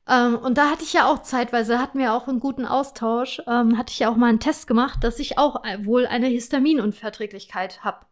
[0.08, 3.78] Ähm, und da hatte ich ja auch zeitweise, hatten wir auch einen guten Austausch, ähm,
[3.78, 8.04] hatte ich ja auch mal einen Test gemacht, dass ich auch wohl eine Histaminunverträglichkeit habe.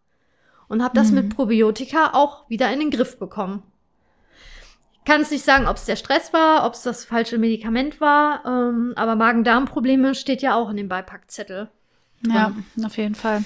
[0.68, 1.16] Und habe das mhm.
[1.16, 3.62] mit Probiotika auch wieder in den Griff bekommen.
[5.04, 8.44] Kann es nicht sagen, ob es der Stress war, ob es das falsche Medikament war,
[8.46, 11.68] ähm, aber Magen-Darm-Probleme steht ja auch in dem Beipackzettel.
[12.26, 13.42] Ja, auf jeden Fall.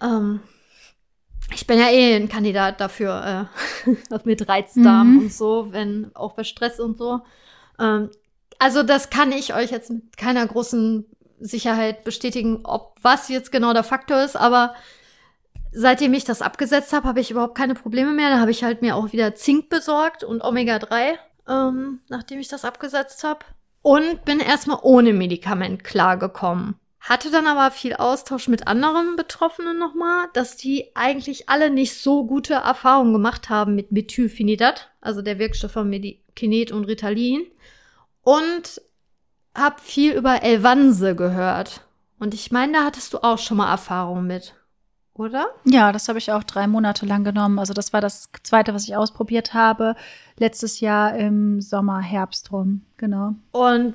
[0.00, 0.40] Ähm,
[1.52, 3.48] ich bin ja eh ein Kandidat dafür,
[3.86, 5.18] äh, mit Reizdarm mhm.
[5.18, 7.22] und so, wenn auch bei Stress und so.
[7.78, 8.10] Ähm,
[8.58, 11.06] also das kann ich euch jetzt mit keiner großen
[11.40, 14.74] Sicherheit bestätigen, ob was jetzt genau der Faktor ist, aber
[15.74, 18.30] seitdem ich das abgesetzt habe, habe ich überhaupt keine Probleme mehr.
[18.30, 21.16] Da habe ich halt mir auch wieder Zink besorgt und Omega-3,
[21.48, 23.44] ähm, nachdem ich das abgesetzt habe.
[23.82, 26.76] Und bin erstmal ohne Medikament klargekommen.
[27.00, 32.24] Hatte dann aber viel Austausch mit anderen Betroffenen nochmal, dass die eigentlich alle nicht so
[32.24, 37.42] gute Erfahrungen gemacht haben mit Methylphenidat, also der Wirkstoff von Medikinet und Ritalin.
[38.22, 38.80] Und
[39.54, 41.82] hab viel über Elvanse gehört.
[42.18, 44.54] Und ich meine, da hattest du auch schon mal Erfahrung mit,
[45.14, 45.46] oder?
[45.64, 47.58] Ja, das habe ich auch drei Monate lang genommen.
[47.58, 49.94] Also das war das zweite, was ich ausprobiert habe.
[50.36, 53.34] Letztes Jahr im Sommer, Herbst rum, genau.
[53.52, 53.94] Und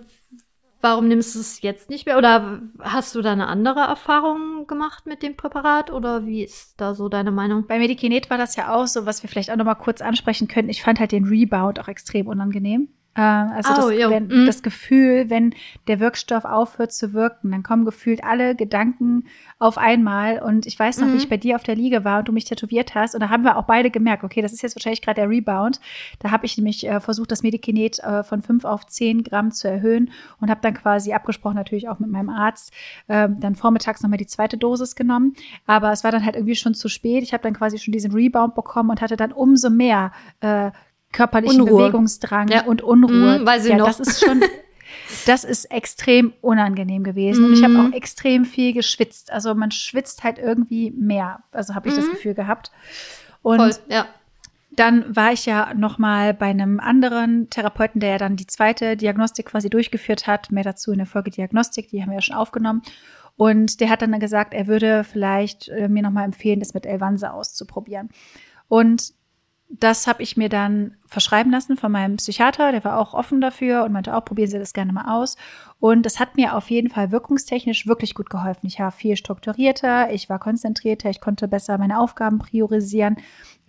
[0.81, 2.17] Warum nimmst du es jetzt nicht mehr?
[2.17, 5.91] Oder hast du da eine andere Erfahrung gemacht mit dem Präparat?
[5.91, 7.67] Oder wie ist da so deine Meinung?
[7.67, 10.47] Bei Medikinet war das ja auch so, was wir vielleicht auch noch mal kurz ansprechen
[10.47, 10.71] könnten.
[10.71, 12.87] Ich fand halt den Rebound auch extrem unangenehm.
[13.15, 14.45] Äh, also oh, das, wenn, mm.
[14.45, 15.53] das, Gefühl, wenn
[15.87, 19.25] der Wirkstoff aufhört zu wirken, dann kommen gefühlt alle Gedanken
[19.57, 20.41] auf einmal.
[20.41, 21.09] Und ich weiß noch, mm.
[21.09, 21.19] wie mhm.
[21.19, 23.15] ich bei dir auf der Liege war und du mich tätowiert hast.
[23.15, 25.79] Und da haben wir auch beide gemerkt, okay, das ist jetzt wahrscheinlich gerade der Rebound.
[26.19, 29.67] Da habe ich nämlich äh, versucht, das Medikinet äh, von 5 auf 10 Gramm zu
[29.67, 32.71] erhöhen und habe dann quasi abgesprochen, natürlich auch mit meinem Arzt,
[33.07, 35.33] ähm, dann vormittags nochmal die zweite Dosis genommen.
[35.65, 37.23] Aber es war dann halt irgendwie schon zu spät.
[37.23, 40.71] Ich habe dann quasi schon diesen Rebound bekommen und hatte dann umso mehr äh,
[41.11, 41.83] körperlichen Unruhe.
[41.83, 42.65] Bewegungsdrang ja.
[42.65, 43.39] und Unruhe.
[43.39, 43.87] Mhm, weiß ich ja, noch.
[43.87, 44.41] das ist schon,
[45.25, 47.45] das ist extrem unangenehm gewesen.
[47.45, 47.87] Und ich habe mhm.
[47.87, 49.31] auch extrem viel geschwitzt.
[49.31, 51.43] Also man schwitzt halt irgendwie mehr.
[51.51, 52.01] Also habe ich mhm.
[52.01, 52.71] das Gefühl gehabt.
[53.41, 54.07] Und Voll, ja.
[54.71, 58.97] dann war ich ja noch mal bei einem anderen Therapeuten, der ja dann die zweite
[58.97, 60.51] Diagnostik quasi durchgeführt hat.
[60.51, 62.83] Mehr dazu in der Folge Diagnostik, die haben wir ja schon aufgenommen.
[63.35, 66.85] Und der hat dann gesagt, er würde vielleicht äh, mir noch mal empfehlen, das mit
[66.85, 68.09] Elvanse auszuprobieren.
[68.67, 69.13] Und
[69.69, 73.83] das habe ich mir dann verschreiben lassen von meinem Psychiater, der war auch offen dafür
[73.83, 75.37] und meinte auch, probieren Sie das gerne mal aus.
[75.79, 78.65] Und das hat mir auf jeden Fall wirkungstechnisch wirklich gut geholfen.
[78.65, 83.17] Ich war viel strukturierter, ich war konzentrierter, ich konnte besser meine Aufgaben priorisieren.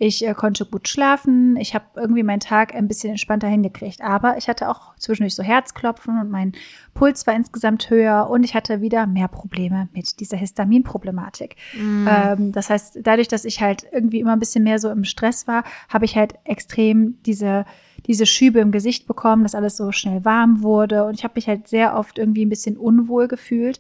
[0.03, 1.57] Ich äh, konnte gut schlafen.
[1.57, 4.01] Ich habe irgendwie meinen Tag ein bisschen entspannter hingekriegt.
[4.01, 6.53] Aber ich hatte auch zwischendurch so Herzklopfen und mein
[6.95, 11.57] Puls war insgesamt höher und ich hatte wieder mehr Probleme mit dieser Histaminproblematik.
[11.79, 12.09] Mm.
[12.09, 15.47] Ähm, das heißt, dadurch, dass ich halt irgendwie immer ein bisschen mehr so im Stress
[15.47, 17.67] war, habe ich halt extrem diese
[18.07, 21.47] diese Schübe im Gesicht bekommen, dass alles so schnell warm wurde und ich habe mich
[21.47, 23.79] halt sehr oft irgendwie ein bisschen unwohl gefühlt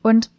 [0.00, 0.30] und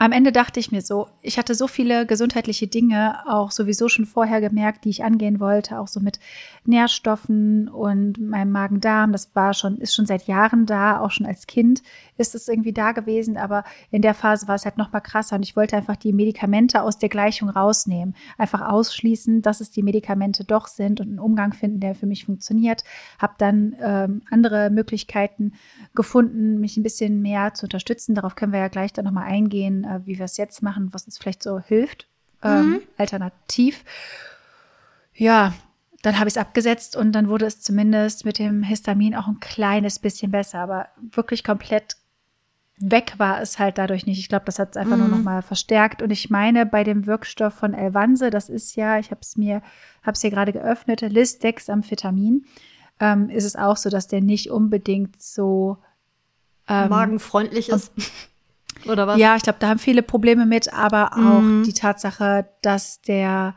[0.00, 4.06] am Ende dachte ich mir so, ich hatte so viele gesundheitliche Dinge auch sowieso schon
[4.06, 6.18] vorher gemerkt, die ich angehen wollte, auch so mit
[6.64, 9.12] Nährstoffen und meinem Magen-Darm.
[9.12, 11.82] Das war schon, ist schon seit Jahren da, auch schon als Kind
[12.16, 15.36] ist es irgendwie da gewesen, aber in der Phase war es halt noch mal krasser
[15.36, 19.82] und ich wollte einfach die Medikamente aus der Gleichung rausnehmen, einfach ausschließen, dass es die
[19.82, 22.84] Medikamente doch sind und einen Umgang finden, der für mich funktioniert.
[23.18, 25.52] Habe dann ähm, andere Möglichkeiten
[25.94, 28.14] gefunden, mich ein bisschen mehr zu unterstützen.
[28.14, 30.92] Darauf können wir ja gleich dann noch mal eingehen äh, wie wir es jetzt machen,
[30.92, 32.06] was uns vielleicht so hilft,
[32.42, 32.80] ähm, mhm.
[32.96, 33.84] alternativ.
[35.14, 35.52] Ja,
[36.02, 39.40] dann habe ich es abgesetzt und dann wurde es zumindest mit dem Histamin auch ein
[39.40, 41.96] kleines bisschen besser, aber wirklich komplett
[42.78, 44.18] weg war es halt dadurch nicht.
[44.18, 45.08] Ich glaube, das hat es einfach mhm.
[45.08, 46.00] nur noch mal verstärkt.
[46.00, 49.60] Und ich meine, bei dem Wirkstoff von Elvanse, das ist ja, ich habe es mir,
[50.02, 52.46] habe es hier gerade geöffnet, Lisdexamphetamin,
[52.98, 55.76] ähm, ist es auch so, dass der nicht unbedingt so
[56.68, 57.92] ähm, magenfreundlich ist.
[58.86, 59.18] Oder was?
[59.18, 61.64] Ja, ich glaube, da haben viele Probleme mit, aber auch mhm.
[61.64, 63.54] die Tatsache, dass der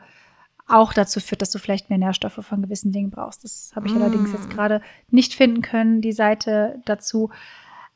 [0.66, 3.44] auch dazu führt, dass du vielleicht mehr Nährstoffe von gewissen Dingen brauchst.
[3.44, 3.96] Das habe ich mm.
[4.00, 7.30] allerdings jetzt gerade nicht finden können, die Seite dazu.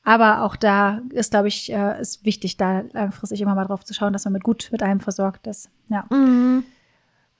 [0.05, 3.95] Aber auch da ist, glaube ich, äh, ist wichtig, da langfristig immer mal drauf zu
[3.95, 5.71] schauen, dass man mit gut mit einem versorgt ist.
[5.89, 6.03] Ja.
[6.15, 6.65] Mm.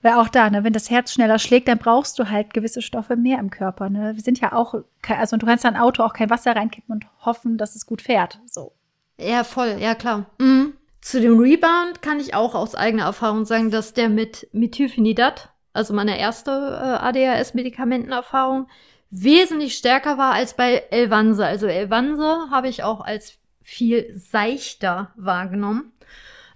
[0.01, 3.17] Weil auch da, ne, wenn das Herz schneller schlägt, dann brauchst du halt gewisse Stoffe
[3.17, 3.89] mehr im Körper.
[3.89, 4.15] Ne?
[4.15, 4.75] Wir sind ja auch,
[5.07, 8.39] also du kannst dein Auto auch kein Wasser reinkippen und hoffen, dass es gut fährt.
[8.45, 8.71] So.
[9.19, 10.25] Ja, voll, ja klar.
[10.39, 10.73] Mhm.
[11.01, 15.93] zu dem Rebound kann ich auch aus eigener Erfahrung sagen, dass der mit Methylphenidat, also
[15.93, 18.67] meine erste äh, ADHS-Medikamentenerfahrung,
[19.09, 21.45] wesentlich stärker war als bei Elvanse.
[21.45, 25.91] Also Elvanse habe ich auch als viel seichter wahrgenommen.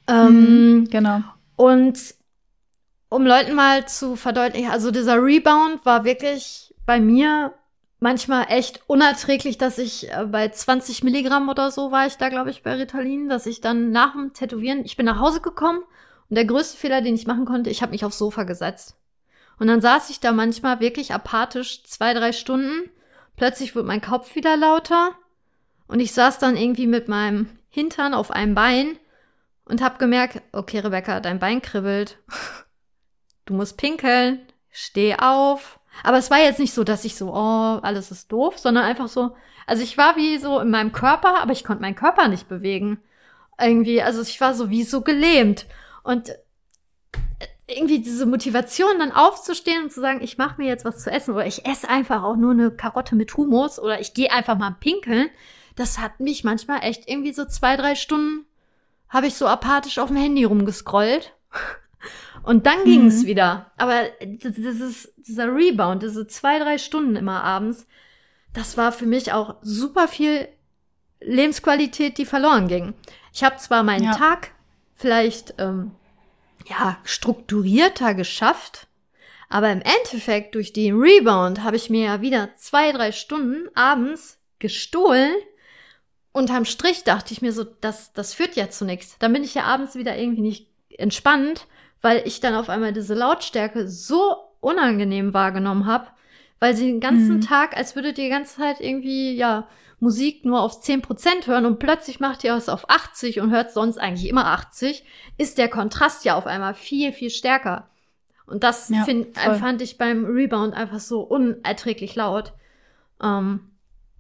[0.08, 1.22] Ähm, mhm, genau.
[1.56, 2.00] Und
[3.10, 7.54] um Leuten mal zu verdeutlichen, also dieser Rebound war wirklich bei mir
[8.04, 12.50] manchmal echt unerträglich, dass ich äh, bei 20 Milligramm oder so war ich da, glaube
[12.50, 15.80] ich, bei Ritalin, dass ich dann nach dem Tätowieren, ich bin nach Hause gekommen
[16.30, 18.98] und der größte Fehler, den ich machen konnte, ich habe mich aufs Sofa gesetzt.
[19.58, 22.90] Und dann saß ich da manchmal wirklich apathisch zwei, drei Stunden.
[23.38, 25.12] Plötzlich wurde mein Kopf wieder lauter
[25.88, 28.98] und ich saß dann irgendwie mit meinem Hintern auf einem Bein
[29.64, 32.18] und habe gemerkt, okay, Rebecca, dein Bein kribbelt.
[33.46, 34.40] Du musst pinkeln,
[34.72, 38.58] steh auf, aber es war jetzt nicht so, dass ich so, oh, alles ist doof,
[38.58, 39.36] sondern einfach so,
[39.68, 43.00] also ich war wie so in meinem Körper, aber ich konnte meinen Körper nicht bewegen.
[43.60, 45.68] Irgendwie, also ich war so wie so gelähmt.
[46.04, 46.36] Und äh,
[47.68, 51.34] irgendwie diese Motivation, dann aufzustehen und zu sagen, ich mache mir jetzt was zu essen
[51.34, 54.76] oder ich esse einfach auch nur eine Karotte mit Humus oder ich gehe einfach mal
[54.80, 55.30] pinkeln,
[55.76, 58.46] das hat mich manchmal echt irgendwie so zwei, drei Stunden
[59.10, 61.34] habe ich so apathisch auf dem Handy rumgescrollt
[62.44, 63.28] und dann ging es mhm.
[63.28, 63.72] wieder.
[63.78, 67.88] Aber das ist, dieser Rebound, diese zwei, drei Stunden immer abends,
[68.54, 70.48] das war für mich auch super viel
[71.22, 72.94] Lebensqualität, die verloren ging.
[73.34, 74.16] Ich habe zwar meinen ja.
[74.16, 74.52] Tag
[74.96, 75.92] vielleicht ähm,
[76.68, 78.88] ja strukturierter geschafft,
[79.50, 84.38] aber im Endeffekt durch den Rebound habe ich mir ja wieder zwei, drei Stunden abends
[84.60, 85.34] gestohlen.
[86.32, 89.18] Unterm Strich dachte ich mir so, das, das führt ja zu nichts.
[89.20, 91.68] Dann bin ich ja abends wieder irgendwie nicht entspannt
[92.04, 96.08] weil ich dann auf einmal diese Lautstärke so unangenehm wahrgenommen habe,
[96.60, 97.42] weil sie den ganzen mhm.
[97.42, 99.68] Tag, als würdet ihr die ganze Zeit irgendwie, ja,
[100.00, 103.98] Musik nur auf 10% hören und plötzlich macht ihr es auf 80 und hört sonst
[103.98, 105.06] eigentlich immer 80,
[105.38, 107.90] ist der Kontrast ja auf einmal viel, viel stärker.
[108.46, 112.52] Und das ja, find, fand ich beim Rebound einfach so unerträglich laut.
[113.22, 113.72] Ähm,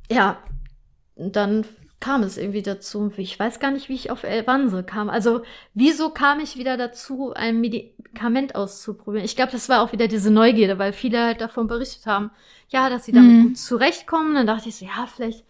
[0.10, 0.38] ja,
[1.17, 1.65] dann
[2.04, 3.13] kam es irgendwie dazu.
[3.16, 5.10] Ich weiß gar nicht, wie ich auf Elvanse kam.
[5.10, 9.24] Also, wieso kam ich wieder dazu, ein Medikament auszuprobieren?
[9.24, 12.32] Ich glaube, das war auch wieder diese Neugierde, weil viele halt davon berichtet haben,
[12.68, 13.44] ja, dass sie damit mhm.
[13.44, 14.36] gut zurechtkommen.
[14.36, 15.46] Dann dachte ich so, ja, vielleicht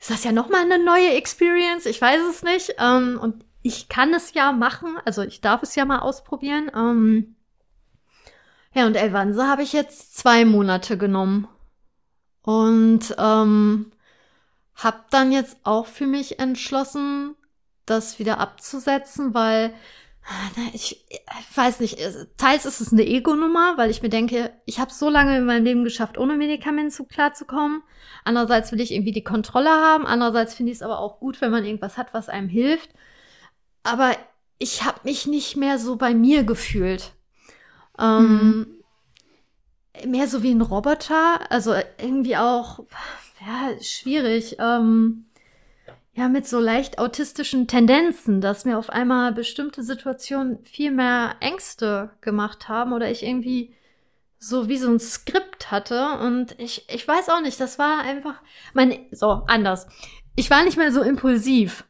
[0.00, 1.84] ist das ja noch mal eine neue Experience.
[1.84, 2.76] Ich weiß es nicht.
[2.78, 4.96] Ähm, und ich kann es ja machen.
[5.04, 6.70] Also, ich darf es ja mal ausprobieren.
[6.74, 7.36] Ähm,
[8.72, 11.46] ja, und Elvanse habe ich jetzt zwei Monate genommen.
[12.40, 13.92] Und ähm,
[14.82, 17.34] hab dann jetzt auch für mich entschlossen,
[17.86, 19.74] das wieder abzusetzen, weil
[20.72, 21.98] ich, ich weiß nicht,
[22.36, 25.64] teils ist es eine Ego-Nummer, weil ich mir denke, ich habe so lange in meinem
[25.64, 27.82] Leben geschafft, ohne Medikamente klarzukommen.
[28.24, 30.06] Andererseits will ich irgendwie die Kontrolle haben.
[30.06, 32.90] Andererseits finde ich es aber auch gut, wenn man irgendwas hat, was einem hilft.
[33.82, 34.16] Aber
[34.58, 37.12] ich habe mich nicht mehr so bei mir gefühlt.
[37.98, 38.82] Ähm,
[40.04, 40.10] mhm.
[40.10, 41.50] Mehr so wie ein Roboter.
[41.50, 42.84] Also irgendwie auch,
[43.46, 44.56] ja, schwierig.
[44.58, 45.26] Ähm,
[46.14, 52.10] ja, mit so leicht autistischen Tendenzen, dass mir auf einmal bestimmte Situationen viel mehr Ängste
[52.20, 53.74] gemacht haben oder ich irgendwie
[54.38, 58.34] so wie so ein Skript hatte und ich, ich weiß auch nicht, das war einfach,
[58.74, 59.86] mein, so, anders.
[60.34, 61.84] Ich war nicht mehr so impulsiv.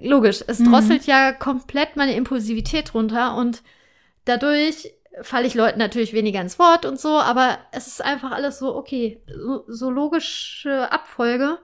[0.00, 0.70] Logisch, es mhm.
[0.70, 3.62] drosselt ja komplett meine Impulsivität runter und
[4.24, 8.58] dadurch falle ich Leuten natürlich weniger ins Wort und so, aber es ist einfach alles
[8.58, 11.58] so, okay, so, so logische Abfolge.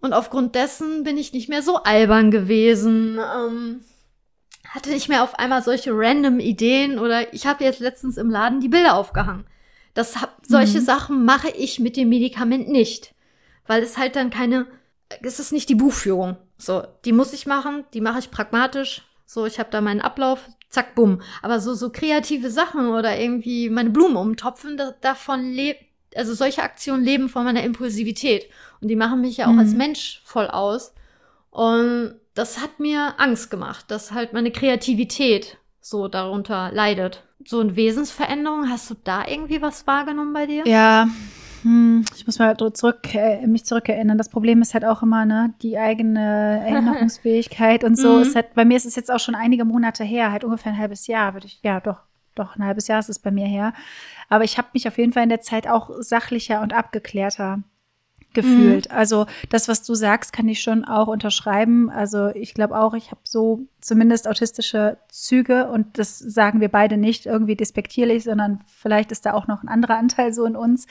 [0.00, 3.18] Und aufgrund dessen bin ich nicht mehr so albern gewesen.
[3.18, 3.80] Ähm,
[4.68, 8.60] hatte nicht mehr auf einmal solche random Ideen oder ich habe jetzt letztens im Laden
[8.60, 9.46] die Bilder aufgehangen.
[9.94, 10.84] Das hab, solche mhm.
[10.84, 13.14] Sachen mache ich mit dem Medikament nicht,
[13.66, 14.66] weil es halt dann keine,
[15.22, 16.36] es ist nicht die Buchführung.
[16.58, 19.02] So, die muss ich machen, die mache ich pragmatisch.
[19.24, 21.22] So, ich habe da meinen Ablauf, zack, bumm.
[21.42, 25.80] Aber so, so kreative Sachen oder irgendwie meine Blumen umtopfen, da, davon lebt,
[26.14, 28.48] also solche Aktionen leben von meiner Impulsivität.
[28.80, 29.58] Und die machen mich ja auch mhm.
[29.58, 30.94] als Mensch voll aus.
[31.50, 37.24] Und das hat mir Angst gemacht, dass halt meine Kreativität so darunter leidet.
[37.44, 40.66] So eine Wesensveränderung, hast du da irgendwie was wahrgenommen bei dir?
[40.66, 41.08] Ja,
[41.68, 44.16] hm, ich muss mal zurück, äh, mich zurückerinnern.
[44.16, 48.14] Das Problem ist halt auch immer, ne, die eigene Erinnerungsfähigkeit und so.
[48.14, 48.22] Mhm.
[48.22, 50.78] Ist halt, bei mir ist es jetzt auch schon einige Monate her, halt ungefähr ein
[50.78, 52.04] halbes Jahr, würde ich, ja, doch,
[52.34, 53.74] doch, ein halbes Jahr ist es bei mir her.
[54.30, 57.62] Aber ich habe mich auf jeden Fall in der Zeit auch sachlicher und abgeklärter
[58.38, 58.88] gefühlt.
[58.88, 58.96] Mhm.
[58.96, 61.90] Also das, was du sagst, kann ich schon auch unterschreiben.
[61.90, 66.96] Also ich glaube auch, ich habe so zumindest autistische Züge und das sagen wir beide
[66.96, 70.86] nicht irgendwie despektierlich, sondern vielleicht ist da auch noch ein anderer Anteil so in uns.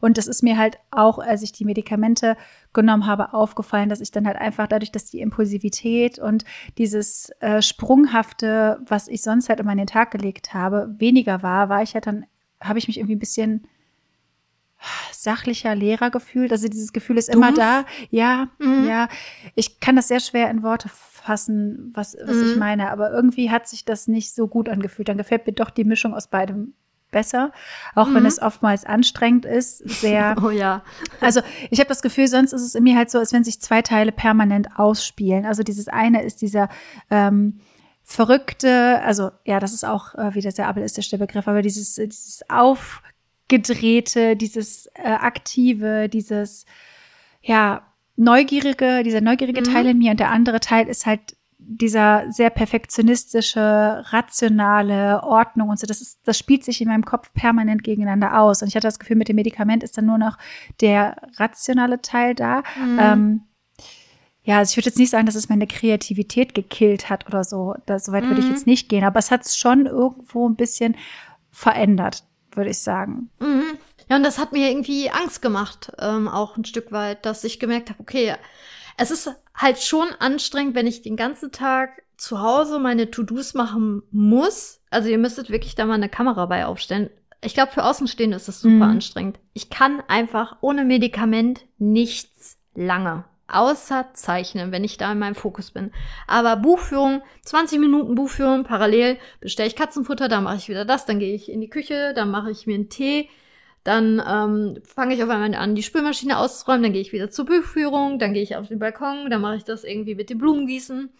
[0.00, 2.36] Und das ist mir halt auch, als ich die Medikamente
[2.72, 6.44] genommen habe, aufgefallen, dass ich dann halt einfach dadurch, dass die Impulsivität und
[6.78, 11.68] dieses äh, Sprunghafte, was ich sonst halt immer in den Tag gelegt habe, weniger war,
[11.68, 12.26] war ich halt dann,
[12.60, 13.66] habe ich mich irgendwie ein bisschen
[15.12, 16.52] sachlicher Lehrer gefühlt.
[16.52, 17.48] Also dieses Gefühl ist Dumpf.
[17.48, 17.84] immer da.
[18.10, 18.86] Ja, mhm.
[18.86, 19.08] ja.
[19.54, 22.50] Ich kann das sehr schwer in Worte fassen, was, was mhm.
[22.50, 22.90] ich meine.
[22.90, 25.08] Aber irgendwie hat sich das nicht so gut angefühlt.
[25.08, 26.74] Dann gefällt mir doch die Mischung aus beidem
[27.12, 27.52] besser,
[27.94, 28.14] auch mhm.
[28.14, 30.34] wenn es oftmals anstrengend ist, sehr.
[30.42, 30.82] Oh ja.
[31.20, 33.60] Also ich habe das Gefühl, sonst ist es in mir halt so, als wenn sich
[33.60, 35.44] zwei Teile permanent ausspielen.
[35.44, 36.68] Also dieses eine ist dieser
[37.10, 37.60] ähm,
[38.02, 42.42] verrückte, also ja, das ist auch äh, wieder sehr ableistisch der Begriff, aber dieses, dieses
[43.52, 46.64] aufgedrehte, dieses äh, aktive, dieses
[47.42, 47.82] ja
[48.16, 49.72] neugierige, dieser neugierige mhm.
[49.72, 55.78] Teil in mir und der andere Teil ist halt dieser sehr perfektionistische, rationale Ordnung und
[55.78, 58.62] so, das ist, das spielt sich in meinem Kopf permanent gegeneinander aus.
[58.62, 60.38] Und ich hatte das Gefühl, mit dem Medikament ist dann nur noch
[60.80, 62.62] der rationale Teil da.
[62.76, 62.98] Mhm.
[63.00, 63.40] Ähm,
[64.42, 67.76] ja, also ich würde jetzt nicht sagen, dass es meine Kreativität gekillt hat oder so.
[67.86, 68.30] Da, so weit mhm.
[68.30, 68.54] würde ich mhm.
[68.54, 70.96] jetzt nicht gehen, aber es hat es schon irgendwo ein bisschen
[71.52, 72.24] verändert,
[72.56, 73.30] würde ich sagen.
[73.40, 73.78] Mhm.
[74.08, 77.60] Ja, und das hat mir irgendwie Angst gemacht, ähm, auch ein Stück weit, dass ich
[77.60, 78.34] gemerkt habe, okay,
[78.96, 84.02] es ist halt schon anstrengend, wenn ich den ganzen Tag zu Hause meine To-Dos machen
[84.10, 84.80] muss.
[84.90, 87.10] Also ihr müsstet wirklich da mal eine Kamera bei aufstellen.
[87.44, 88.82] Ich glaube, für Außenstehende ist das super mhm.
[88.82, 89.40] anstrengend.
[89.52, 93.24] Ich kann einfach ohne Medikament nichts lange.
[93.52, 95.92] Außer zeichnen, wenn ich da in meinem Fokus bin.
[96.26, 101.18] Aber Buchführung, 20 Minuten Buchführung, parallel bestelle ich Katzenfutter, dann mache ich wieder das, dann
[101.18, 103.28] gehe ich in die Küche, dann mache ich mir einen Tee,
[103.84, 107.46] dann ähm, fange ich auf einmal an, die Spülmaschine auszuräumen, dann gehe ich wieder zur
[107.46, 111.10] Buchführung, dann gehe ich auf den Balkon, dann mache ich das irgendwie mit dem Blumengießen.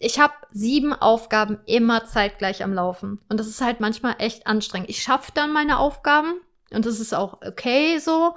[0.00, 3.20] Ich habe sieben Aufgaben immer zeitgleich am Laufen.
[3.28, 4.88] Und das ist halt manchmal echt anstrengend.
[4.90, 6.34] Ich schaffe dann meine Aufgaben
[6.72, 8.36] und das ist auch okay so.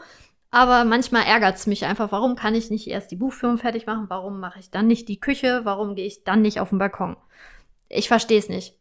[0.52, 4.06] Aber manchmal ärgert es mich einfach, warum kann ich nicht erst die Buchführung fertig machen?
[4.10, 5.62] Warum mache ich dann nicht die Küche?
[5.64, 7.16] Warum gehe ich dann nicht auf den Balkon?
[7.88, 8.76] Ich verstehe es nicht.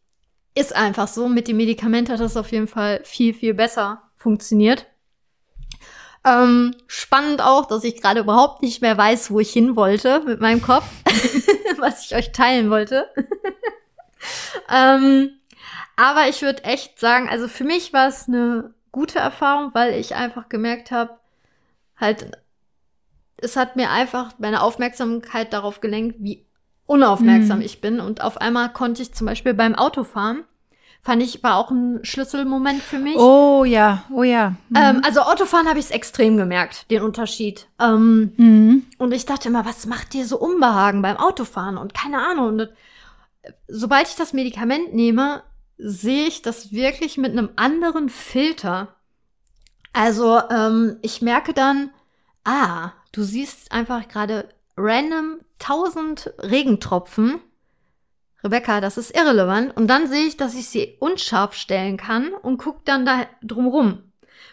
[0.56, 1.28] Ist einfach so.
[1.28, 4.86] Mit dem Medikament hat das auf jeden Fall viel, viel besser funktioniert.
[6.24, 10.40] Ähm, spannend auch, dass ich gerade überhaupt nicht mehr weiß, wo ich hin wollte mit
[10.40, 10.84] meinem Kopf,
[11.78, 13.08] was ich euch teilen wollte.
[14.70, 15.38] ähm,
[15.96, 20.14] aber ich würde echt sagen, also für mich war es eine gute Erfahrung, weil ich
[20.14, 21.19] einfach gemerkt habe,
[22.00, 22.38] halt,
[23.36, 26.46] es hat mir einfach meine Aufmerksamkeit darauf gelenkt, wie
[26.86, 27.64] unaufmerksam mhm.
[27.64, 28.00] ich bin.
[28.00, 30.44] Und auf einmal konnte ich zum Beispiel beim Autofahren
[31.02, 33.16] fand ich, war auch ein Schlüsselmoment für mich.
[33.16, 34.50] Oh ja, oh ja.
[34.68, 34.76] Mhm.
[34.76, 37.68] Ähm, also Autofahren habe ich es extrem gemerkt, den Unterschied.
[37.80, 38.86] Ähm, mhm.
[38.98, 41.78] Und ich dachte immer, was macht dir so Unbehagen beim Autofahren?
[41.78, 42.48] Und keine Ahnung.
[42.48, 42.68] Und
[43.68, 45.42] sobald ich das Medikament nehme,
[45.78, 48.96] sehe ich das wirklich mit einem anderen Filter.
[49.92, 51.90] Also ähm, ich merke dann,
[52.44, 57.40] ah, du siehst einfach gerade random tausend Regentropfen
[58.42, 59.76] Rebecca, das ist irrelevant.
[59.76, 64.02] Und dann sehe ich, dass ich sie unscharf stellen kann und gucke dann da drumrum.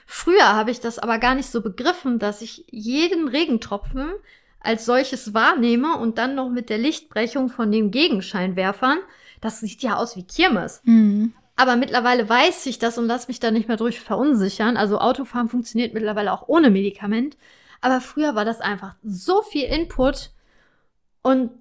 [0.06, 4.12] Früher habe ich das aber gar nicht so begriffen, dass ich jeden Regentropfen
[4.60, 9.00] als solches wahrnehme und dann noch mit der Lichtbrechung von den Gegenscheinwerfern.
[9.42, 10.82] Das sieht ja aus wie Kirmes.
[10.84, 11.34] Mhm.
[11.58, 14.78] Aber mittlerweile weiß ich das und lass mich da nicht mehr durch verunsichern.
[14.78, 17.36] Also Autofahren funktioniert mittlerweile auch ohne Medikament.
[17.82, 20.32] Aber früher war das einfach so viel Input
[21.24, 21.52] und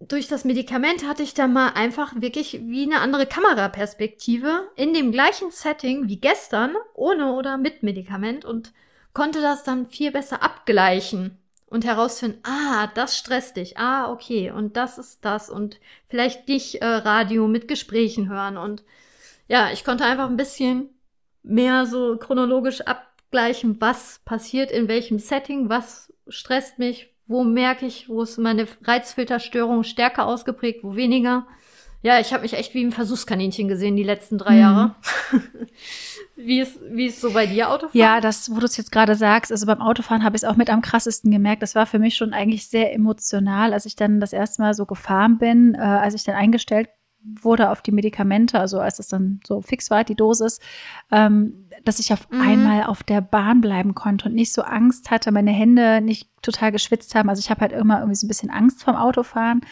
[0.00, 5.12] durch das Medikament hatte ich da mal einfach wirklich wie eine andere Kameraperspektive in dem
[5.12, 8.72] gleichen Setting wie gestern, ohne oder mit Medikament und
[9.12, 14.76] konnte das dann viel besser abgleichen und herausfinden, ah, das stresst dich, ah, okay, und
[14.76, 18.82] das ist das und vielleicht dich äh, Radio mit Gesprächen hören und
[19.48, 20.90] ja, ich konnte einfach ein bisschen
[21.42, 28.08] mehr so chronologisch abgleichen, was passiert in welchem Setting, was stresst mich, wo merke ich,
[28.08, 31.46] wo ist meine Reizfilterstörung stärker ausgeprägt, wo weniger.
[32.02, 34.60] Ja, ich habe mich echt wie ein Versuchskaninchen gesehen die letzten drei mhm.
[34.60, 34.94] Jahre.
[36.36, 37.98] wie, ist, wie ist so bei dir Autofahren?
[37.98, 40.56] Ja, das, wo du es jetzt gerade sagst, also beim Autofahren habe ich es auch
[40.56, 41.62] mit am krassesten gemerkt.
[41.62, 44.84] Das war für mich schon eigentlich sehr emotional, als ich dann das erste Mal so
[44.84, 46.88] gefahren bin, äh, als ich dann eingestellt
[47.24, 50.60] wurde auf die Medikamente, also als es dann so fix war, die Dosis,
[51.10, 52.40] ähm, dass ich auf mhm.
[52.40, 56.72] einmal auf der Bahn bleiben konnte und nicht so Angst hatte, meine Hände nicht total
[56.72, 57.30] geschwitzt haben.
[57.30, 59.62] Also ich habe halt immer irgendwie so ein bisschen Angst vorm Autofahren,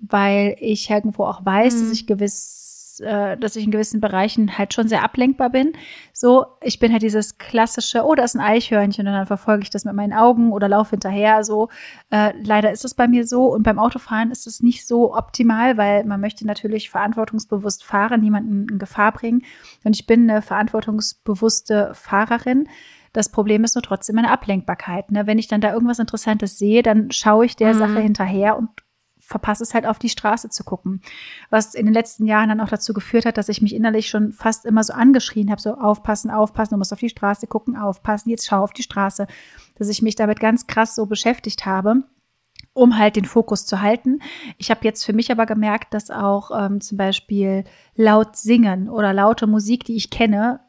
[0.00, 1.80] weil ich irgendwo auch weiß, mhm.
[1.80, 2.61] dass ich gewiss
[2.92, 5.72] dass, äh, dass ich in gewissen Bereichen halt schon sehr ablenkbar bin.
[6.12, 9.70] So, ich bin halt dieses klassische, oh, da ist ein Eichhörnchen und dann verfolge ich
[9.70, 11.44] das mit meinen Augen oder laufe hinterher.
[11.44, 11.68] So,
[12.10, 15.76] äh, leider ist es bei mir so und beim Autofahren ist es nicht so optimal,
[15.76, 19.42] weil man möchte natürlich verantwortungsbewusst fahren, niemanden in Gefahr bringen.
[19.84, 22.68] Und ich bin eine verantwortungsbewusste Fahrerin.
[23.12, 25.10] Das Problem ist nur trotzdem meine Ablenkbarkeit.
[25.12, 25.26] Ne?
[25.26, 27.78] Wenn ich dann da irgendwas Interessantes sehe, dann schaue ich der mhm.
[27.78, 28.70] Sache hinterher und
[29.32, 31.02] verpasse es halt auf die Straße zu gucken.
[31.50, 34.32] Was in den letzten Jahren dann auch dazu geführt hat, dass ich mich innerlich schon
[34.32, 38.30] fast immer so angeschrien habe, so aufpassen, aufpassen, du musst auf die Straße gucken, aufpassen,
[38.30, 39.26] jetzt schau auf die Straße,
[39.76, 42.04] dass ich mich damit ganz krass so beschäftigt habe
[42.74, 44.20] um halt den Fokus zu halten.
[44.56, 47.64] Ich habe jetzt für mich aber gemerkt, dass auch ähm, zum Beispiel
[47.96, 50.60] laut singen oder laute Musik, die ich kenne,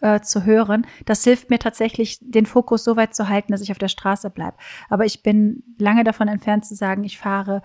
[0.00, 3.72] äh, zu hören, das hilft mir tatsächlich, den Fokus so weit zu halten, dass ich
[3.72, 4.56] auf der Straße bleibe.
[4.88, 7.62] Aber ich bin lange davon entfernt zu sagen, ich fahre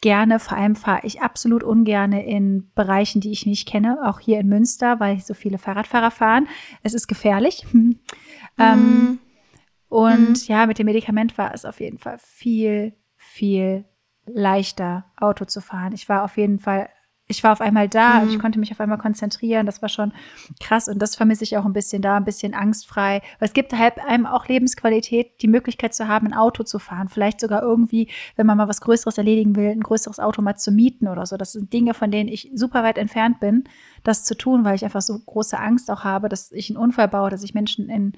[0.00, 4.38] gerne, vor allem fahre ich absolut ungerne in Bereichen, die ich nicht kenne, auch hier
[4.38, 6.48] in Münster, weil so viele Fahrradfahrer fahren.
[6.82, 7.66] Es ist gefährlich.
[7.70, 7.98] Hm.
[8.56, 9.18] Ähm, mhm.
[9.88, 10.46] und mhm.
[10.46, 13.84] ja, mit dem Medikament war es auf jeden Fall viel, viel
[14.26, 15.92] leichter, Auto zu fahren.
[15.92, 16.88] Ich war auf jeden Fall
[17.26, 18.22] ich war auf einmal da mhm.
[18.22, 19.64] und ich konnte mich auf einmal konzentrieren.
[19.64, 20.12] Das war schon
[20.60, 23.22] krass und das vermisse ich auch ein bisschen da, ein bisschen angstfrei.
[23.38, 27.08] Weil es gibt halt einem auch Lebensqualität, die Möglichkeit zu haben, ein Auto zu fahren.
[27.08, 30.70] Vielleicht sogar irgendwie, wenn man mal was Größeres erledigen will, ein größeres Auto mal zu
[30.70, 31.38] mieten oder so.
[31.38, 33.64] Das sind Dinge, von denen ich super weit entfernt bin,
[34.02, 37.08] das zu tun, weil ich einfach so große Angst auch habe, dass ich einen Unfall
[37.08, 38.12] baue, dass ich Menschen in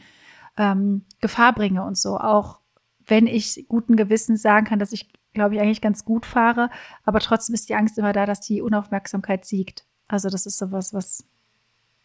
[0.56, 2.18] ähm, Gefahr bringe und so.
[2.18, 2.58] Auch
[3.06, 6.70] wenn ich guten Gewissens sagen kann, dass ich glaube ich, eigentlich ganz gut fahre.
[7.04, 9.84] Aber trotzdem ist die Angst immer da, dass die Unaufmerksamkeit siegt.
[10.08, 11.24] Also das ist sowas, was,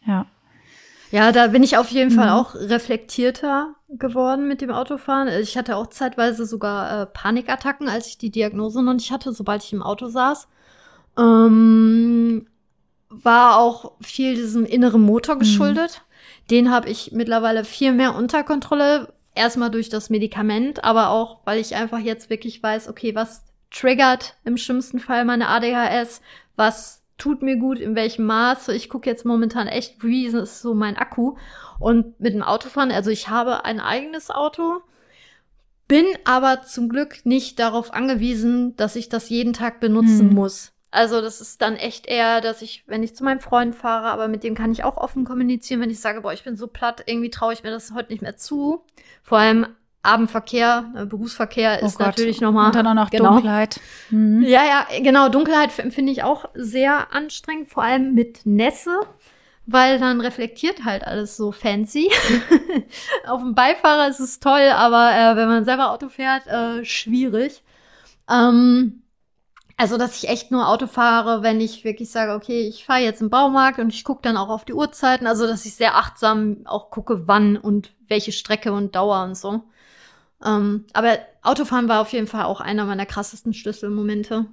[0.06, 0.26] ja.
[1.10, 2.16] Ja, da bin ich auf jeden mhm.
[2.16, 5.28] Fall auch reflektierter geworden mit dem Autofahren.
[5.28, 9.62] Ich hatte auch zeitweise sogar äh, Panikattacken, als ich die Diagnose noch nicht hatte, sobald
[9.62, 10.48] ich im Auto saß.
[11.18, 12.46] Ähm,
[13.10, 15.40] war auch viel diesem inneren Motor mhm.
[15.40, 16.00] geschuldet.
[16.00, 16.48] Mhm.
[16.50, 21.58] Den habe ich mittlerweile viel mehr unter Kontrolle, erstmal durch das Medikament, aber auch, weil
[21.58, 26.20] ich einfach jetzt wirklich weiß, okay, was triggert im schlimmsten Fall meine ADHS,
[26.56, 28.74] was tut mir gut, in welchem Maße.
[28.74, 31.36] Ich gucke jetzt momentan echt, wie ist so mein Akku.
[31.78, 34.82] Und mit dem Autofahren, also ich habe ein eigenes Auto,
[35.88, 40.34] bin aber zum Glück nicht darauf angewiesen, dass ich das jeden Tag benutzen hm.
[40.34, 40.72] muss.
[40.92, 44.28] Also das ist dann echt eher, dass ich, wenn ich zu meinem Freund fahre, aber
[44.28, 47.02] mit dem kann ich auch offen kommunizieren, wenn ich sage, boah, ich bin so platt,
[47.06, 48.84] irgendwie traue ich mir das heute nicht mehr zu.
[49.22, 49.66] Vor allem
[50.02, 52.08] Abendverkehr, äh, Berufsverkehr oh ist Gott.
[52.08, 52.66] natürlich nochmal.
[52.66, 53.34] Und dann auch noch genau.
[53.34, 53.80] Dunkelheit.
[54.10, 54.42] Mhm.
[54.42, 55.30] Ja, ja, genau.
[55.30, 59.00] Dunkelheit finde ich auch sehr anstrengend, vor allem mit Nässe,
[59.64, 62.10] weil dann reflektiert halt alles so fancy.
[63.26, 67.62] Auf dem Beifahrer ist es toll, aber äh, wenn man selber Auto fährt, äh, schwierig.
[68.28, 69.01] Ähm,
[69.76, 73.20] also, dass ich echt nur Auto fahre, wenn ich wirklich sage, okay, ich fahre jetzt
[73.20, 75.26] im Baumarkt und ich gucke dann auch auf die Uhrzeiten.
[75.26, 79.62] Also, dass ich sehr achtsam auch gucke, wann und welche Strecke und Dauer und so.
[80.44, 84.46] Ähm, aber Autofahren war auf jeden Fall auch einer meiner krassesten Schlüsselmomente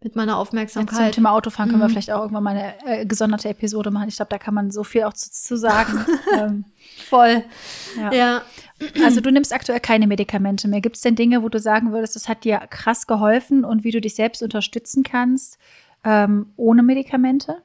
[0.00, 0.96] mit meiner Aufmerksamkeit.
[0.96, 1.86] zum Thema Autofahren können mhm.
[1.86, 4.08] wir vielleicht auch irgendwann mal eine äh, gesonderte Episode machen.
[4.08, 6.06] Ich glaube, da kann man so viel auch zu, zu sagen.
[6.38, 6.64] ähm,
[7.08, 7.42] Voll.
[7.96, 8.12] Ja.
[8.12, 8.42] ja.
[9.02, 10.80] Also du nimmst aktuell keine Medikamente mehr.
[10.80, 13.90] Gibt es denn Dinge, wo du sagen würdest, das hat dir krass geholfen und wie
[13.90, 15.58] du dich selbst unterstützen kannst
[16.04, 17.62] ähm, ohne Medikamente?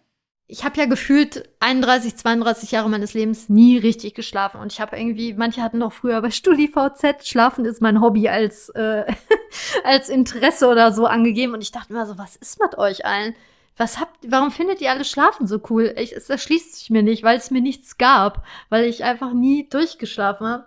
[0.54, 4.60] ich habe ja gefühlt 31, 32 Jahre meines Lebens nie richtig geschlafen.
[4.60, 8.70] Und ich habe irgendwie, manche hatten noch früher bei StudiVZ, Schlafen ist mein Hobby als,
[8.70, 9.06] äh,
[9.84, 11.54] als Interesse oder so angegeben.
[11.54, 13.34] Und ich dachte mir so, was ist mit euch allen?
[13.78, 15.96] Was habt, warum findet ihr alle Schlafen so cool?
[15.98, 19.68] Ich, es erschließt sich mir nicht, weil es mir nichts gab, weil ich einfach nie
[19.68, 20.66] durchgeschlafen habe.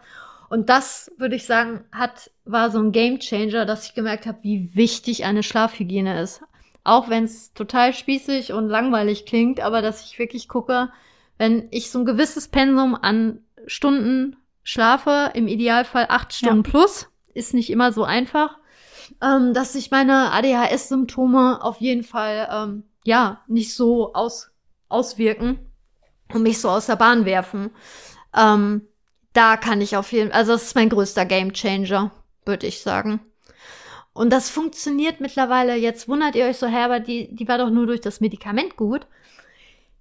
[0.49, 4.39] Und das, würde ich sagen, hat, war so ein Game Changer, dass ich gemerkt habe,
[4.43, 6.43] wie wichtig eine Schlafhygiene ist.
[6.85, 10.91] Auch wenn es total spießig und langweilig klingt, aber dass ich wirklich gucke,
[11.37, 16.71] wenn ich so ein gewisses Pensum an Stunden schlafe, im Idealfall acht Stunden ja.
[16.71, 18.59] plus, ist nicht immer so einfach,
[19.23, 24.51] ähm, dass sich meine ADHS-Symptome auf jeden Fall ähm, ja nicht so aus
[24.89, 25.59] auswirken
[26.33, 27.71] und mich so aus der Bahn werfen.
[28.35, 28.83] Ähm,
[29.37, 32.11] da kann ich auf jeden Fall, also das ist mein größter Game Changer,
[32.45, 33.21] würde ich sagen.
[34.13, 35.77] Und das funktioniert mittlerweile.
[35.77, 39.07] Jetzt wundert ihr euch so, Herbert, die, die war doch nur durch das Medikament gut.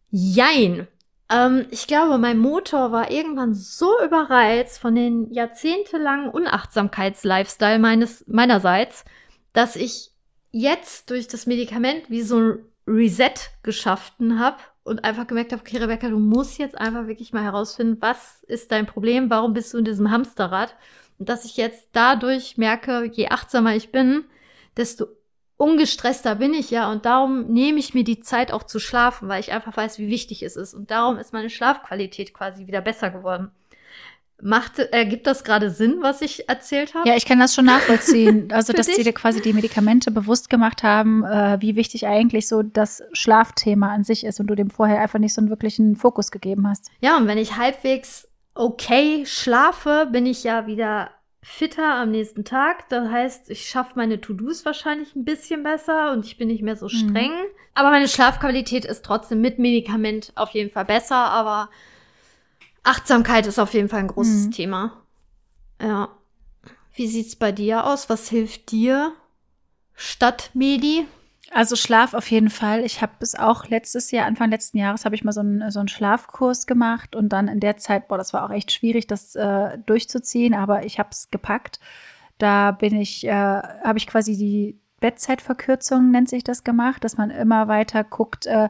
[0.09, 0.87] Jein.
[1.29, 9.03] Ähm, ich glaube, mein Motor war irgendwann so überreizt von den jahrzehntelangen Unachtsamkeits-Lifestyle meines, meinerseits,
[9.51, 10.11] dass ich
[10.51, 13.33] jetzt durch das Medikament wie so ein Reset
[13.63, 17.97] geschaffen habe und einfach gemerkt habe, okay, Rebecca, du musst jetzt einfach wirklich mal herausfinden,
[18.01, 20.75] was ist dein Problem, warum bist du in diesem Hamsterrad?
[21.17, 24.25] Und dass ich jetzt dadurch merke, je achtsamer ich bin,
[24.77, 25.07] desto
[25.57, 29.39] ungestresster bin ich ja und darum nehme ich mir die Zeit auch zu schlafen, weil
[29.39, 30.75] ich einfach weiß, wie wichtig es ist.
[30.75, 33.51] Und darum ist meine Schlafqualität quasi wieder besser geworden.
[34.41, 37.07] Macht, ergibt das gerade Sinn, was ich erzählt habe?
[37.07, 38.49] Ja, ich kann das schon nachvollziehen.
[38.51, 42.61] Also, dass die dir quasi die Medikamente bewusst gemacht haben, äh, wie wichtig eigentlich so
[42.61, 46.31] das Schlafthema an sich ist und du dem vorher einfach nicht so einen wirklichen Fokus
[46.31, 46.89] gegeben hast.
[47.01, 51.09] Ja, und wenn ich halbwegs okay schlafe, bin ich ja wieder
[51.45, 52.89] fitter am nächsten Tag.
[52.89, 56.75] Das heißt, ich schaffe meine To-Dos wahrscheinlich ein bisschen besser und ich bin nicht mehr
[56.75, 56.89] so mhm.
[56.89, 57.31] streng.
[57.31, 57.47] Mhm.
[57.75, 61.17] Aber meine Schlafqualität ist trotzdem mit Medikament auf jeden Fall besser.
[61.17, 61.69] Aber
[62.85, 64.51] Achtsamkeit ist auf jeden Fall ein großes mhm.
[64.51, 65.01] Thema.
[65.81, 66.09] Ja.
[66.93, 68.09] Wie sieht's bei dir aus?
[68.09, 69.13] Was hilft dir
[69.95, 71.05] statt Medi?
[71.51, 72.83] Also Schlaf auf jeden Fall.
[72.83, 75.79] Ich habe es auch letztes Jahr, Anfang letzten Jahres, habe ich mal so einen, so
[75.79, 79.35] einen Schlafkurs gemacht und dann in der Zeit, boah, das war auch echt schwierig, das
[79.35, 81.79] äh, durchzuziehen, aber ich habe es gepackt.
[82.37, 87.29] Da bin ich, äh, habe ich quasi die Bettzeitverkürzung, nennt sich das, gemacht, dass man
[87.29, 88.69] immer weiter guckt, äh,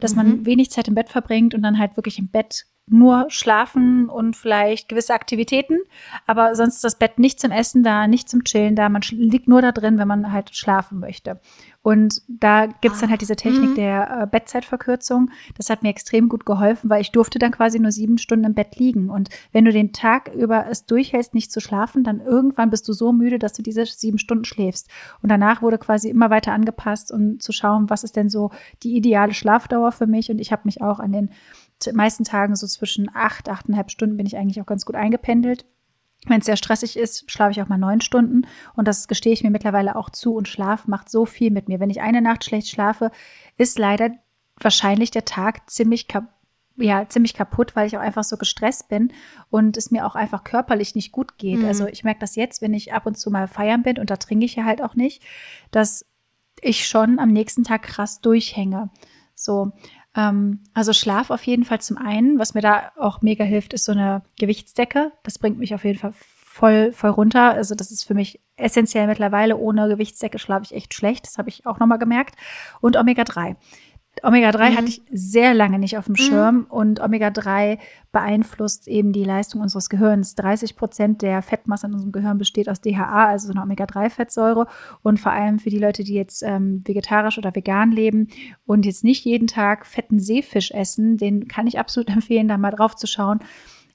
[0.00, 0.16] dass mhm.
[0.16, 4.36] man wenig Zeit im Bett verbringt und dann halt wirklich im Bett nur schlafen und
[4.36, 5.78] vielleicht gewisse Aktivitäten,
[6.26, 8.88] aber sonst ist das Bett nicht zum Essen da, nicht zum Chillen da.
[8.88, 11.40] Man liegt nur da drin, wenn man halt schlafen möchte.
[11.86, 13.74] Und da gibt's dann halt diese Technik mhm.
[13.76, 15.30] der äh, Bettzeitverkürzung.
[15.56, 18.54] Das hat mir extrem gut geholfen, weil ich durfte dann quasi nur sieben Stunden im
[18.54, 19.08] Bett liegen.
[19.08, 22.92] Und wenn du den Tag über es durchhältst, nicht zu schlafen, dann irgendwann bist du
[22.92, 24.88] so müde, dass du diese sieben Stunden schläfst.
[25.22, 28.50] Und danach wurde quasi immer weiter angepasst, um zu schauen, was ist denn so
[28.82, 30.28] die ideale Schlafdauer für mich.
[30.28, 31.30] Und ich habe mich auch an den
[31.92, 35.66] meisten Tagen so zwischen acht, achteinhalb Stunden bin ich eigentlich auch ganz gut eingependelt.
[36.26, 38.46] Wenn es sehr stressig ist, schlafe ich auch mal neun Stunden.
[38.74, 40.34] Und das gestehe ich mir mittlerweile auch zu.
[40.34, 41.78] Und Schlaf macht so viel mit mir.
[41.78, 43.10] Wenn ich eine Nacht schlecht schlafe,
[43.56, 44.10] ist leider
[44.58, 46.30] wahrscheinlich der Tag ziemlich kaputt
[46.78, 49.12] ja, ziemlich kaputt, weil ich auch einfach so gestresst bin
[49.50, 51.60] und es mir auch einfach körperlich nicht gut geht.
[51.60, 51.64] Mhm.
[51.64, 54.16] Also ich merke das jetzt, wenn ich ab und zu mal feiern bin und da
[54.16, 55.22] trinke ich ja halt auch nicht,
[55.70, 56.04] dass
[56.60, 58.90] ich schon am nächsten Tag krass durchhänge.
[59.34, 59.72] So.
[60.16, 62.38] Ähm, also Schlaf auf jeden Fall zum einen.
[62.38, 65.12] Was mir da auch mega hilft, ist so eine Gewichtsdecke.
[65.22, 66.14] Das bringt mich auf jeden Fall
[66.56, 67.52] voll, voll runter.
[67.52, 69.58] Also das ist für mich essentiell mittlerweile.
[69.58, 71.26] Ohne Gewichtsdecke schlafe ich echt schlecht.
[71.26, 72.34] Das habe ich auch nochmal gemerkt.
[72.80, 73.56] Und Omega-3.
[74.22, 74.76] Omega-3 mhm.
[74.76, 76.16] hatte ich sehr lange nicht auf dem mhm.
[76.16, 76.64] Schirm mhm.
[76.68, 77.78] und Omega-3
[78.12, 80.34] beeinflusst eben die Leistung unseres Gehirns.
[80.34, 84.66] 30 Prozent der Fettmasse in unserem Gehirn besteht aus DHA, also so einer Omega-3-Fettsäure.
[85.02, 88.28] Und vor allem für die Leute, die jetzt ähm, vegetarisch oder vegan leben
[88.64, 92.70] und jetzt nicht jeden Tag fetten Seefisch essen, den kann ich absolut empfehlen, da mal
[92.70, 93.40] drauf zu schauen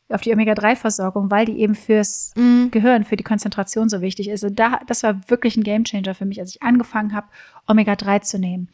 [0.10, 2.68] auf die Omega-3-Versorgung, weil die eben fürs mm.
[2.70, 4.44] Gehirn, für die Konzentration so wichtig ist.
[4.44, 7.28] Und da, das war wirklich ein Gamechanger für mich, als ich angefangen habe,
[7.66, 8.68] Omega-3 zu nehmen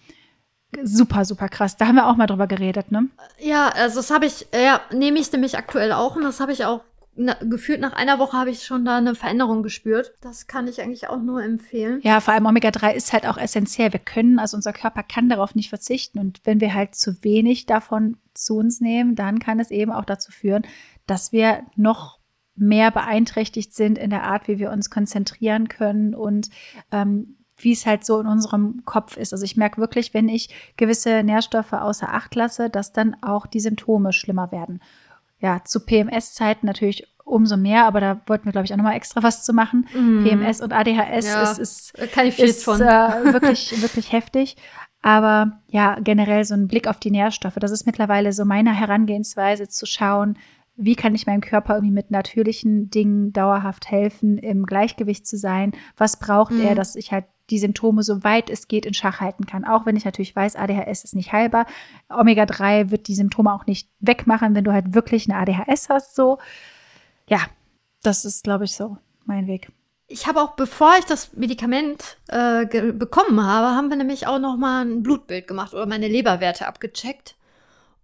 [0.84, 1.78] super, super krass.
[1.78, 3.10] Da haben wir auch mal drüber geredet, ne?
[3.40, 6.66] Ja, also das habe ich, ja, nehme ich nämlich aktuell auch und das habe ich
[6.66, 6.82] auch
[7.20, 10.14] na, gefühlt nach einer Woche habe ich schon da eine Veränderung gespürt.
[10.22, 12.00] Das kann ich eigentlich auch nur empfehlen.
[12.04, 13.92] Ja, vor allem Omega-3 ist halt auch essentiell.
[13.92, 16.20] Wir können, also unser Körper kann darauf nicht verzichten.
[16.20, 20.06] Und wenn wir halt zu wenig davon zu uns nehmen, dann kann es eben auch
[20.06, 20.62] dazu führen,
[21.08, 22.20] dass wir noch
[22.56, 26.50] mehr beeinträchtigt sind in der Art, wie wir uns konzentrieren können und
[26.92, 29.34] ähm, wie es halt so in unserem Kopf ist.
[29.34, 33.60] Also ich merke wirklich, wenn ich gewisse Nährstoffe außer Acht lasse, dass dann auch die
[33.60, 34.82] Symptome schlimmer werden.
[35.40, 39.22] Ja, zu PMS-Zeiten natürlich umso mehr, aber da wollten wir, glaube ich, auch nochmal extra
[39.22, 39.86] was zu machen.
[39.94, 40.24] Mm.
[40.24, 42.82] PMS und ADHS ja, ist, ist, kann ich ist von.
[42.82, 44.56] Äh, wirklich, wirklich heftig.
[45.02, 49.68] Aber ja, generell so ein Blick auf die Nährstoffe, das ist mittlerweile so meine Herangehensweise
[49.68, 50.38] zu schauen,
[50.76, 55.72] wie kann ich meinem Körper irgendwie mit natürlichen Dingen dauerhaft helfen, im Gleichgewicht zu sein?
[55.98, 56.62] Was braucht mhm.
[56.62, 59.66] er, dass ich halt die Symptome so weit es geht in Schach halten kann.
[59.66, 61.66] Auch wenn ich natürlich weiß, ADHS ist nicht heilbar.
[62.10, 66.16] Omega-3 wird die Symptome auch nicht wegmachen, wenn du halt wirklich eine ADHS hast.
[66.16, 66.40] So,
[67.30, 67.40] ja,
[68.04, 69.72] das ist, glaube ich, so mein Weg.
[70.10, 74.56] Ich habe auch, bevor ich das Medikament äh, bekommen habe, haben wir nämlich auch noch
[74.56, 77.36] mal ein Blutbild gemacht oder meine Leberwerte abgecheckt.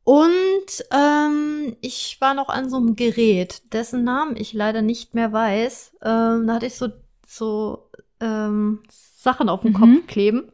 [0.04, 5.32] Und ähm, ich war noch an so einem Gerät, dessen Namen ich leider nicht mehr
[5.32, 5.94] weiß.
[6.02, 6.90] Ähm, da hatte ich so,
[7.26, 7.90] so
[8.24, 9.76] ähm, Sachen auf dem mhm.
[9.76, 10.52] Kopf kleben.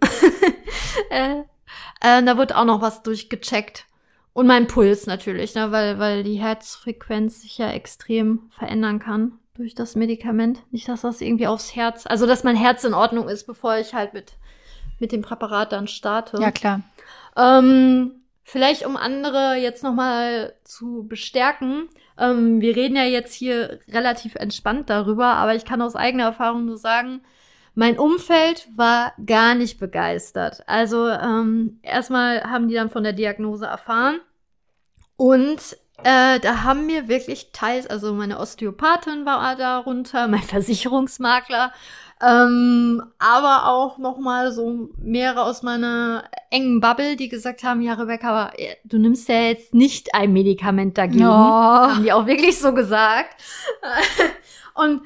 [1.09, 1.39] äh,
[2.01, 3.85] äh, da wird auch noch was durchgecheckt.
[4.33, 9.75] Und mein Puls natürlich, ne, weil, weil die Herzfrequenz sich ja extrem verändern kann durch
[9.75, 10.61] das Medikament.
[10.71, 13.93] Nicht, dass das irgendwie aufs Herz, also dass mein Herz in Ordnung ist, bevor ich
[13.93, 14.33] halt mit,
[14.99, 16.39] mit dem Präparat dann starte.
[16.41, 16.81] Ja, klar.
[17.35, 18.19] Ähm,
[18.51, 21.87] Vielleicht um andere jetzt nochmal zu bestärken.
[22.17, 26.65] Ähm, wir reden ja jetzt hier relativ entspannt darüber, aber ich kann aus eigener Erfahrung
[26.65, 27.21] nur sagen,
[27.79, 30.63] mein Umfeld war gar nicht begeistert.
[30.67, 34.19] Also ähm, erstmal haben die dann von der Diagnose erfahren
[35.15, 41.71] und äh, da haben mir wirklich teils, also meine Osteopathin war darunter, mein Versicherungsmakler,
[42.21, 47.93] Ähm, aber auch noch mal so mehrere aus meiner engen Bubble, die gesagt haben, ja,
[47.93, 51.25] Rebecca, aber äh, du nimmst ja jetzt nicht ein Medikament dagegen.
[51.25, 51.31] Oh.
[51.31, 53.41] Haben die auch wirklich so gesagt.
[54.73, 55.01] Und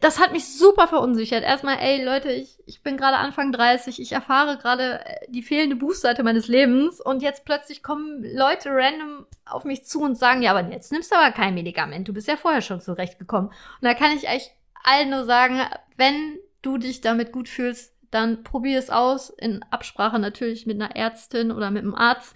[0.00, 1.42] das hat mich super verunsichert.
[1.42, 5.76] Erstmal, ey Leute, ich, ich bin gerade Anfang 30, ich erfahre gerade äh, die fehlende
[5.76, 10.54] Buchseite meines Lebens und jetzt plötzlich kommen Leute random auf mich zu und sagen, ja,
[10.54, 13.48] aber jetzt nimmst du aber kein Medikament, du bist ja vorher schon zurechtgekommen.
[13.50, 14.50] Und da kann ich eigentlich
[14.84, 15.60] allen nur sagen,
[15.96, 20.94] wenn du dich damit gut fühlst, dann probier es aus, in Absprache natürlich mit einer
[20.94, 22.34] Ärztin oder mit einem Arzt.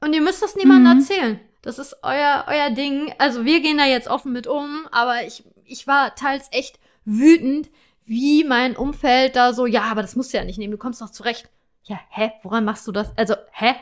[0.00, 0.98] Und ihr müsst das niemandem Mhm.
[1.00, 1.40] erzählen.
[1.62, 3.12] Das ist euer, euer Ding.
[3.18, 7.68] Also wir gehen da jetzt offen mit um, aber ich, ich war teils echt wütend,
[8.06, 11.00] wie mein Umfeld da so, ja, aber das musst du ja nicht nehmen, du kommst
[11.00, 11.48] doch zurecht.
[11.84, 12.32] Ja, hä?
[12.42, 13.16] Woran machst du das?
[13.16, 13.74] Also, hä?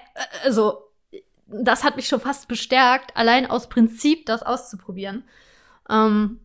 [0.44, 0.78] Also,
[1.46, 5.24] das hat mich schon fast bestärkt, allein aus Prinzip das auszuprobieren.
[5.88, 6.40] Ähm,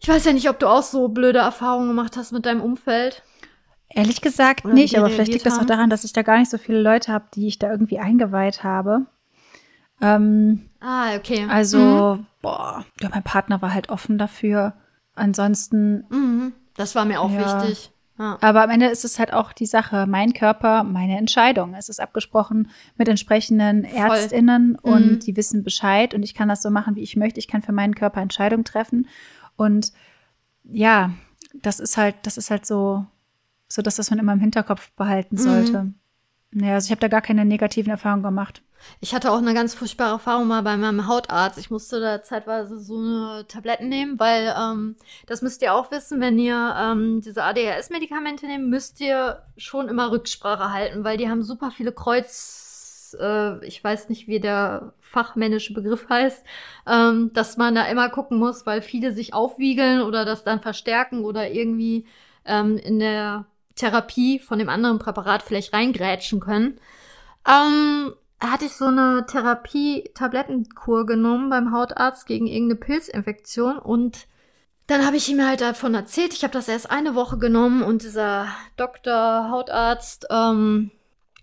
[0.00, 3.22] ich weiß ja nicht, ob du auch so blöde Erfahrungen gemacht hast mit deinem Umfeld.
[3.88, 5.66] Ehrlich gesagt Oder nicht, aber vielleicht liegt das auch haben?
[5.66, 8.62] daran, dass ich da gar nicht so viele Leute habe, die ich da irgendwie eingeweiht
[8.62, 9.06] habe.
[10.00, 11.46] Ähm, Ah, okay.
[11.48, 14.74] also, boah, ja, mein Partner war halt offen dafür.
[15.14, 16.52] Ansonsten, Mhm.
[16.76, 17.62] Das war mir auch Ja.
[17.62, 17.92] wichtig.
[18.18, 18.36] Ja.
[18.42, 21.72] aber am Ende ist es halt auch die Sache, mein Körper, meine Entscheidung.
[21.74, 22.68] Es ist abgesprochen
[22.98, 25.18] mit entsprechenden ÄrztInnen und Mhm.
[25.20, 27.38] die wissen Bescheid und ich kann das so machen, wie ich möchte.
[27.40, 29.08] Ich kann für meinen Körper Entscheidungen treffen.
[29.56, 29.92] Und
[30.64, 31.12] ja,
[31.62, 33.06] das ist halt, das ist halt so,
[33.68, 35.40] so dass das man immer im Hinterkopf behalten Mhm.
[36.52, 36.66] Sollte.
[36.66, 38.62] Ja, also ich habe da gar keine negativen Erfahrungen gemacht.
[39.00, 41.58] Ich hatte auch eine ganz furchtbare Erfahrung mal bei meinem Hautarzt.
[41.58, 44.96] Ich musste da zeitweise so eine Tabletten nehmen, weil ähm,
[45.26, 50.10] das müsst ihr auch wissen, wenn ihr ähm, diese ADHS-Medikamente nehmt, müsst ihr schon immer
[50.10, 55.74] Rücksprache halten, weil die haben super viele Kreuz, äh, ich weiß nicht, wie der fachmännische
[55.74, 56.44] Begriff heißt,
[56.86, 61.24] ähm, dass man da immer gucken muss, weil viele sich aufwiegeln oder das dann verstärken
[61.24, 62.06] oder irgendwie
[62.46, 63.44] ähm, in der
[63.80, 66.78] Therapie von dem anderen Präparat vielleicht reingrätschen können.
[67.48, 74.26] Ähm, hatte ich so eine Therapie-Tablettenkur genommen beim Hautarzt gegen irgendeine Pilzinfektion und
[74.86, 76.32] dann habe ich ihm halt davon erzählt.
[76.32, 80.90] Ich habe das erst eine Woche genommen und dieser Doktor, Hautarzt, ähm,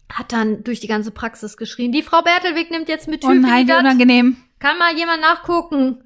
[0.10, 3.68] hat dann durch die ganze Praxis geschrien, die Frau Bertelweg nimmt jetzt mit Oh nein,
[3.68, 4.38] wie unangenehm.
[4.60, 6.04] Kann mal jemand nachgucken?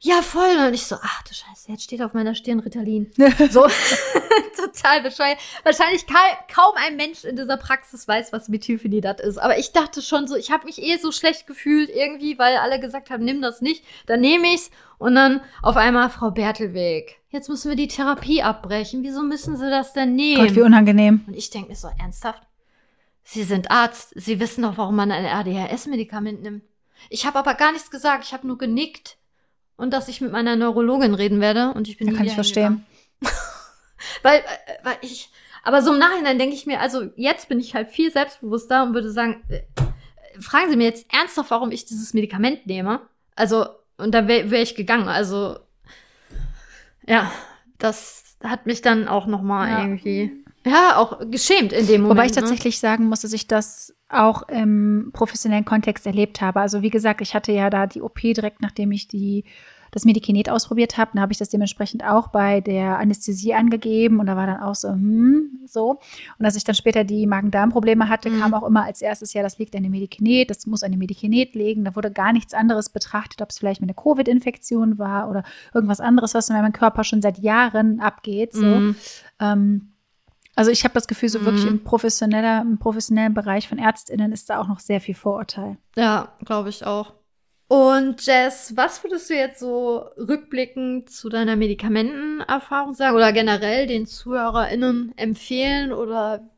[0.00, 0.56] Ja, voll.
[0.66, 3.10] Und ich so, ach du Scheiße, jetzt steht auf meiner Stirn Ritalin.
[3.50, 3.66] So,
[4.56, 5.38] total bescheuert.
[5.64, 6.18] Wahrscheinlich ka
[6.52, 9.38] kaum ein Mensch in dieser Praxis weiß, was Methylphenidat ist.
[9.38, 12.80] Aber ich dachte schon so, ich habe mich eh so schlecht gefühlt irgendwie, weil alle
[12.80, 13.84] gesagt haben, nimm das nicht.
[14.06, 14.70] Dann nehme ich's.
[14.98, 17.20] Und dann auf einmal Frau Bertelweg.
[17.30, 19.02] Jetzt müssen wir die Therapie abbrechen.
[19.02, 20.46] Wieso müssen sie das denn nehmen?
[20.46, 21.24] Gott, wie unangenehm.
[21.26, 22.42] Und ich denke mir so, ernsthaft?
[23.22, 24.12] Sie sind Arzt.
[24.16, 26.64] Sie wissen doch, warum man ein ADHS-Medikament nimmt.
[27.08, 28.24] Ich habe aber gar nichts gesagt.
[28.24, 29.16] Ich habe nur genickt
[29.76, 31.72] und dass ich mit meiner Neurologin reden werde.
[31.72, 32.84] Und ich bin Ja, kann ich verstehen.
[34.22, 35.30] Weil, äh, weil ich,
[35.62, 38.94] aber so im Nachhinein denke ich mir, also jetzt bin ich halt viel selbstbewusster und
[38.94, 39.62] würde sagen, äh,
[40.40, 43.00] fragen Sie mir jetzt ernsthaft, warum ich dieses Medikament nehme.
[43.36, 45.08] Also, und da wäre wär ich gegangen.
[45.08, 45.58] Also,
[47.06, 47.30] ja,
[47.78, 49.82] das hat mich dann auch noch mal Ja.
[49.82, 50.32] irgendwie,
[50.64, 52.18] ja, auch geschämt in dem Moment.
[52.18, 52.40] Wobei ich ne?
[52.40, 56.60] tatsächlich sagen muss, dass ich das auch im professionellen Kontext erlebt habe.
[56.60, 59.44] Also wie gesagt, ich hatte ja da die OP direkt, nachdem ich die
[59.92, 61.10] das Medikinet ausprobiert habe.
[61.14, 64.74] Dann habe ich das dementsprechend auch bei der Anästhesie angegeben und da war dann auch
[64.74, 65.98] so, hm, so.
[66.38, 68.40] Und als ich dann später die Magen-Darm-Probleme hatte, Mhm.
[68.40, 70.98] kam auch immer als erstes, ja, das liegt an dem Medikinet, das muss an dem
[70.98, 71.84] Medikinet liegen.
[71.84, 75.42] Da wurde gar nichts anderes betrachtet, ob es vielleicht eine Covid-Infektion war oder
[75.74, 78.52] irgendwas anderes, was in meinem Körper schon seit Jahren abgeht.
[78.52, 78.64] So.
[78.64, 78.96] Mhm.
[79.40, 79.86] Ähm,
[80.56, 81.70] also ich habe das Gefühl, so wirklich Mhm.
[81.70, 85.78] im, professioneller, im professionellen Bereich von ÄrztInnen ist da auch noch sehr viel Vorurteil.
[85.96, 87.12] Ja, glaube ich auch.
[87.70, 94.06] Und Jess, was würdest du jetzt so rückblickend zu deiner Medikamentenerfahrung sagen oder generell den
[94.06, 96.50] ZuhörerInnen empfehlen oder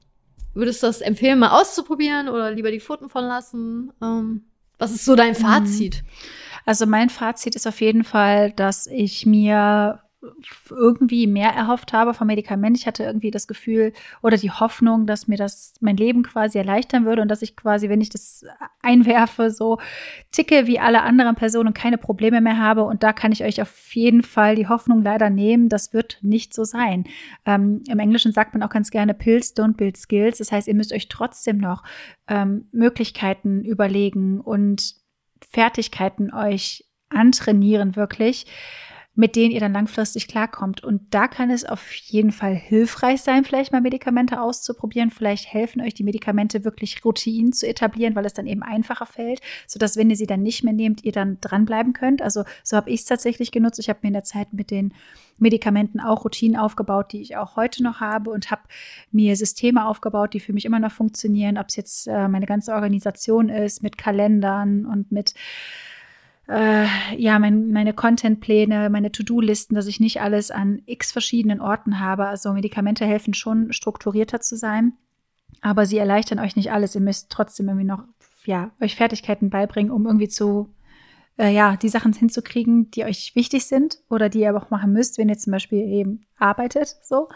[0.55, 3.93] würdest du das empfehlen, mal auszuprobieren oder lieber die Pfoten von lassen?
[4.03, 4.45] Ähm,
[4.79, 6.03] was ist so dein Fazit?
[6.65, 10.01] Also mein Fazit ist auf jeden Fall, dass ich mir
[10.71, 12.77] irgendwie mehr erhofft habe vom Medikament.
[12.79, 13.93] Ich hatte irgendwie das Gefühl
[14.23, 17.89] oder die Hoffnung, dass mir das mein Leben quasi erleichtern würde und dass ich quasi,
[17.89, 18.45] wenn ich das
[18.83, 19.79] einwerfe, so
[20.31, 22.85] ticke wie alle anderen Personen und keine Probleme mehr habe.
[22.85, 26.55] Und da kann ich euch auf jeden Fall die Hoffnung leider nehmen, das wird nicht
[26.55, 27.05] so sein.
[27.45, 30.39] Ähm, Im Englischen sagt man auch ganz gerne Pills don't build skills.
[30.39, 31.83] Das heißt, ihr müsst euch trotzdem noch
[32.29, 34.95] ähm, Möglichkeiten überlegen und
[35.51, 38.47] Fertigkeiten euch antrainieren, wirklich.
[39.15, 40.83] Mit denen ihr dann langfristig klarkommt.
[40.83, 45.11] Und da kann es auf jeden Fall hilfreich sein, vielleicht mal Medikamente auszuprobieren.
[45.11, 49.41] Vielleicht helfen euch die Medikamente wirklich Routinen zu etablieren, weil es dann eben einfacher fällt,
[49.67, 52.23] sodass, wenn ihr sie dann nicht mehr nehmt, ihr dann dranbleiben könnt.
[52.23, 53.79] Also so habe ich es tatsächlich genutzt.
[53.79, 54.95] Ich habe mir in der Zeit mit den
[55.37, 58.63] Medikamenten auch Routinen aufgebaut, die ich auch heute noch habe und habe
[59.11, 62.73] mir Systeme aufgebaut, die für mich immer noch funktionieren, ob es jetzt äh, meine ganze
[62.73, 65.35] Organisation ist, mit Kalendern und mit
[66.49, 66.87] äh,
[67.17, 72.27] ja, mein, meine Contentpläne, meine To-Do-Listen, dass ich nicht alles an x verschiedenen Orten habe.
[72.27, 74.95] Also Medikamente helfen schon, strukturierter zu sein,
[75.61, 76.95] aber sie erleichtern euch nicht alles.
[76.95, 78.05] Ihr müsst trotzdem irgendwie noch,
[78.45, 80.75] ja, euch Fertigkeiten beibringen, um irgendwie zu,
[81.39, 85.19] äh, ja, die Sachen hinzukriegen, die euch wichtig sind oder die ihr auch machen müsst,
[85.19, 87.29] wenn ihr zum Beispiel eben arbeitet, so.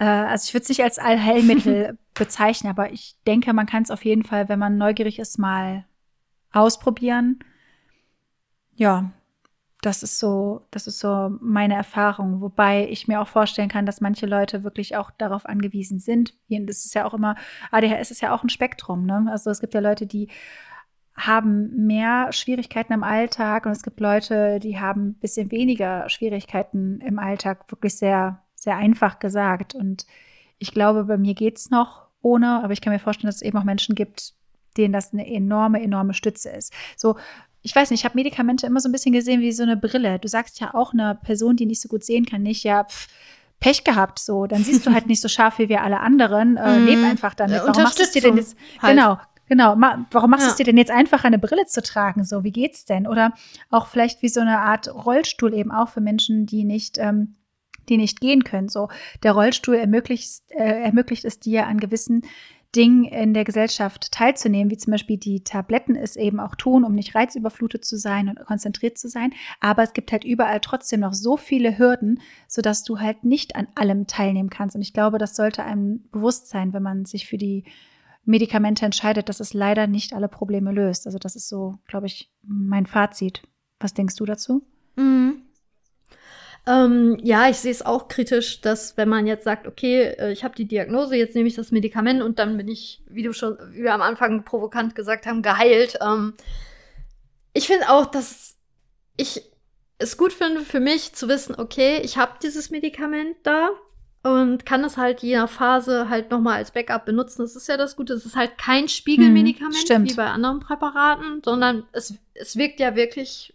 [0.00, 3.92] Äh, also ich würde es nicht als Allheilmittel bezeichnen, aber ich denke, man kann es
[3.92, 5.84] auf jeden Fall, wenn man neugierig ist, mal
[6.50, 7.38] ausprobieren
[8.76, 9.10] ja,
[9.82, 12.40] das ist so, das ist so meine Erfahrung.
[12.40, 16.34] Wobei ich mir auch vorstellen kann, dass manche Leute wirklich auch darauf angewiesen sind.
[16.48, 17.36] Das ist ja auch immer,
[17.70, 19.26] ADHS ist ja auch ein Spektrum, ne?
[19.30, 20.28] Also es gibt ja Leute, die
[21.14, 27.00] haben mehr Schwierigkeiten im Alltag und es gibt Leute, die haben ein bisschen weniger Schwierigkeiten
[27.00, 29.74] im Alltag, wirklich sehr, sehr einfach gesagt.
[29.74, 30.06] Und
[30.58, 33.56] ich glaube, bei mir geht's noch ohne, aber ich kann mir vorstellen, dass es eben
[33.56, 34.34] auch Menschen gibt,
[34.76, 36.72] denen das eine enorme, enorme Stütze ist.
[36.96, 37.16] So,
[37.66, 40.20] ich weiß nicht, ich habe Medikamente immer so ein bisschen gesehen wie so eine Brille.
[40.20, 43.08] Du sagst ja auch einer Person, die nicht so gut sehen kann, nicht, ja, pff,
[43.58, 44.46] Pech gehabt, so.
[44.46, 46.56] Dann siehst du halt nicht so scharf wie wir alle anderen.
[46.56, 46.86] Äh, mm.
[46.86, 47.60] Leb einfach damit.
[47.66, 48.56] Warum machst du es dir denn jetzt?
[48.80, 48.94] Halt.
[48.94, 49.18] Genau.
[49.48, 49.76] Genau,
[50.10, 50.50] warum machst du ja.
[50.50, 52.24] es dir denn jetzt einfacher, eine Brille zu tragen?
[52.24, 53.06] So, wie geht's denn?
[53.06, 53.32] Oder
[53.70, 57.34] auch vielleicht wie so eine Art Rollstuhl eben auch für Menschen, die nicht, ähm,
[57.88, 58.68] die nicht gehen können.
[58.68, 58.88] So,
[59.22, 62.22] der Rollstuhl ermöglicht, äh, ermöglicht es dir an gewissen
[62.74, 66.94] Dingen in der Gesellschaft teilzunehmen, wie zum Beispiel die Tabletten es eben auch tun, um
[66.94, 69.32] nicht reizüberflutet zu sein und konzentriert zu sein.
[69.60, 73.68] Aber es gibt halt überall trotzdem noch so viele Hürden, sodass du halt nicht an
[73.74, 74.76] allem teilnehmen kannst.
[74.76, 77.64] Und ich glaube, das sollte einem bewusst sein, wenn man sich für die
[78.24, 81.06] Medikamente entscheidet, dass es leider nicht alle Probleme löst.
[81.06, 83.42] Also das ist so, glaube ich, mein Fazit.
[83.78, 84.66] Was denkst du dazu?
[84.96, 85.45] Mhm.
[86.68, 90.42] Ähm, ja, ich sehe es auch kritisch, dass wenn man jetzt sagt, okay, äh, ich
[90.42, 93.56] habe die Diagnose, jetzt nehme ich das Medikament und dann bin ich, wie du schon,
[93.70, 95.98] wie wir am Anfang provokant gesagt haben, geheilt.
[96.02, 96.34] Ähm,
[97.52, 98.56] ich finde auch, dass
[99.16, 99.42] ich
[99.98, 103.70] es gut finde für mich zu wissen, okay, ich habe dieses Medikament da
[104.22, 107.42] und kann es halt je nach Phase halt nochmal als Backup benutzen.
[107.42, 108.14] Das ist ja das Gute.
[108.14, 112.96] Es ist halt kein Spiegelmedikament hm, wie bei anderen Präparaten, sondern es, es wirkt ja
[112.96, 113.54] wirklich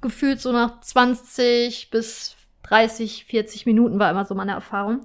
[0.00, 2.36] gefühlt so nach 20 bis
[2.68, 5.00] 30, 40 Minuten war immer so meine Erfahrung,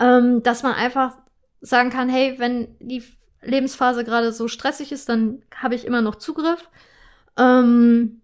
[0.00, 1.16] ähm, dass man einfach
[1.60, 3.02] sagen kann, hey, wenn die
[3.42, 6.68] Lebensphase gerade so stressig ist, dann habe ich immer noch Zugriff.
[7.38, 8.22] Ähm,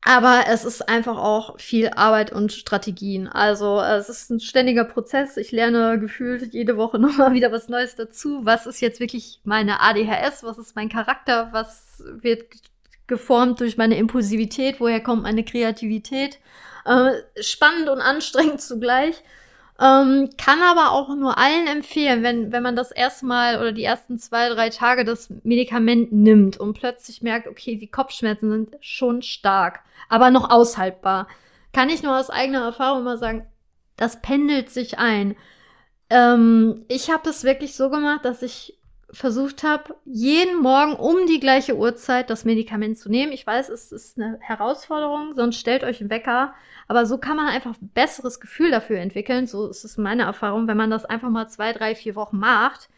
[0.00, 3.26] aber es ist einfach auch viel Arbeit und Strategien.
[3.26, 5.36] Also es ist ein ständiger Prozess.
[5.36, 8.40] Ich lerne gefühlt jede Woche nochmal wieder was Neues dazu.
[8.44, 10.44] Was ist jetzt wirklich meine ADHS?
[10.44, 11.48] Was ist mein Charakter?
[11.52, 12.44] Was wird
[13.06, 14.80] geformt durch meine Impulsivität?
[14.80, 16.38] Woher kommt meine Kreativität?
[16.88, 19.22] Äh, spannend und anstrengend zugleich.
[19.80, 24.18] Ähm, kann aber auch nur allen empfehlen, wenn, wenn man das erstmal oder die ersten
[24.18, 29.80] zwei, drei Tage das Medikament nimmt und plötzlich merkt, okay, die Kopfschmerzen sind schon stark,
[30.08, 31.28] aber noch aushaltbar.
[31.72, 33.46] Kann ich nur aus eigener Erfahrung mal sagen,
[33.96, 35.36] das pendelt sich ein.
[36.10, 38.77] Ähm, ich habe es wirklich so gemacht, dass ich
[39.10, 43.32] versucht habe, jeden Morgen um die gleiche Uhrzeit das Medikament zu nehmen.
[43.32, 46.54] Ich weiß, es ist eine Herausforderung, sonst stellt euch einen Wecker.
[46.88, 49.46] Aber so kann man einfach ein besseres Gefühl dafür entwickeln.
[49.46, 52.88] So ist es meine Erfahrung, wenn man das einfach mal zwei, drei, vier Wochen macht.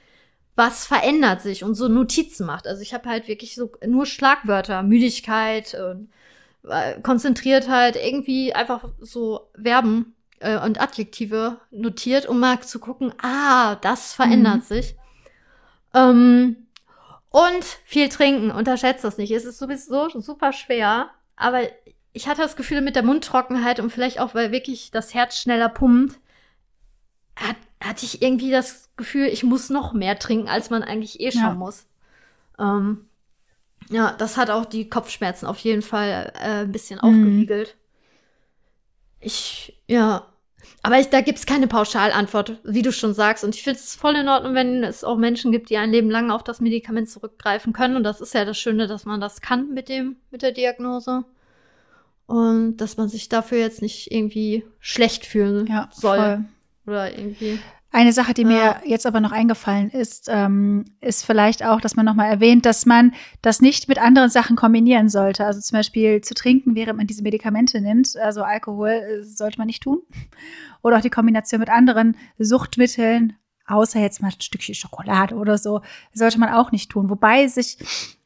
[0.57, 2.67] Was verändert sich und so Notizen macht.
[2.67, 10.15] Also ich habe halt wirklich so nur Schlagwörter, Müdigkeit, äh, Konzentriertheit, irgendwie einfach so Verben
[10.41, 14.63] äh, und Adjektive notiert, um mal zu gucken, ah, das verändert mhm.
[14.63, 14.97] sich.
[15.95, 16.57] Ähm,
[17.31, 19.31] und viel trinken, unterschätzt das nicht.
[19.31, 21.63] Es ist sowieso super schwer, aber
[22.13, 25.69] ich hatte das Gefühl mit der Mundtrockenheit und vielleicht auch, weil wirklich das Herz schneller
[25.69, 26.19] pumpt,
[27.37, 31.31] hat, hatte ich irgendwie das Gefühl, ich muss noch mehr trinken, als man eigentlich eh
[31.31, 31.55] schon ja.
[31.55, 31.87] muss.
[32.59, 33.07] Ähm,
[33.89, 37.05] ja, das hat auch die Kopfschmerzen auf jeden Fall äh, ein bisschen mhm.
[37.05, 37.77] aufgewiegelt.
[39.21, 40.27] Ich, ja,
[40.83, 43.45] aber ich, da gibt's keine Pauschalantwort, wie du schon sagst.
[43.45, 46.11] Und ich finde es voll in Ordnung, wenn es auch Menschen gibt, die ein Leben
[46.11, 47.97] lang auf das Medikament zurückgreifen können.
[47.97, 51.25] Und das ist ja das Schöne, dass man das kann mit dem, mit der Diagnose.
[52.27, 56.19] Und dass man sich dafür jetzt nicht irgendwie schlecht fühlen ja, soll.
[56.19, 56.45] Voll.
[56.87, 57.59] Oder irgendwie.
[57.93, 62.07] Eine Sache, die mir jetzt aber noch eingefallen ist, ähm, ist vielleicht auch, dass man
[62.07, 63.13] nochmal erwähnt, dass man
[63.43, 65.45] das nicht mit anderen Sachen kombinieren sollte.
[65.45, 68.17] Also zum Beispiel zu trinken, während man diese Medikamente nimmt.
[68.17, 70.03] Also Alkohol äh, sollte man nicht tun.
[70.83, 73.37] Oder auch die Kombination mit anderen Suchtmitteln,
[73.67, 75.83] außer jetzt mal ein Stückchen Schokolade oder so,
[76.15, 77.11] sollte man auch nicht tun.
[77.11, 77.77] Wobei sich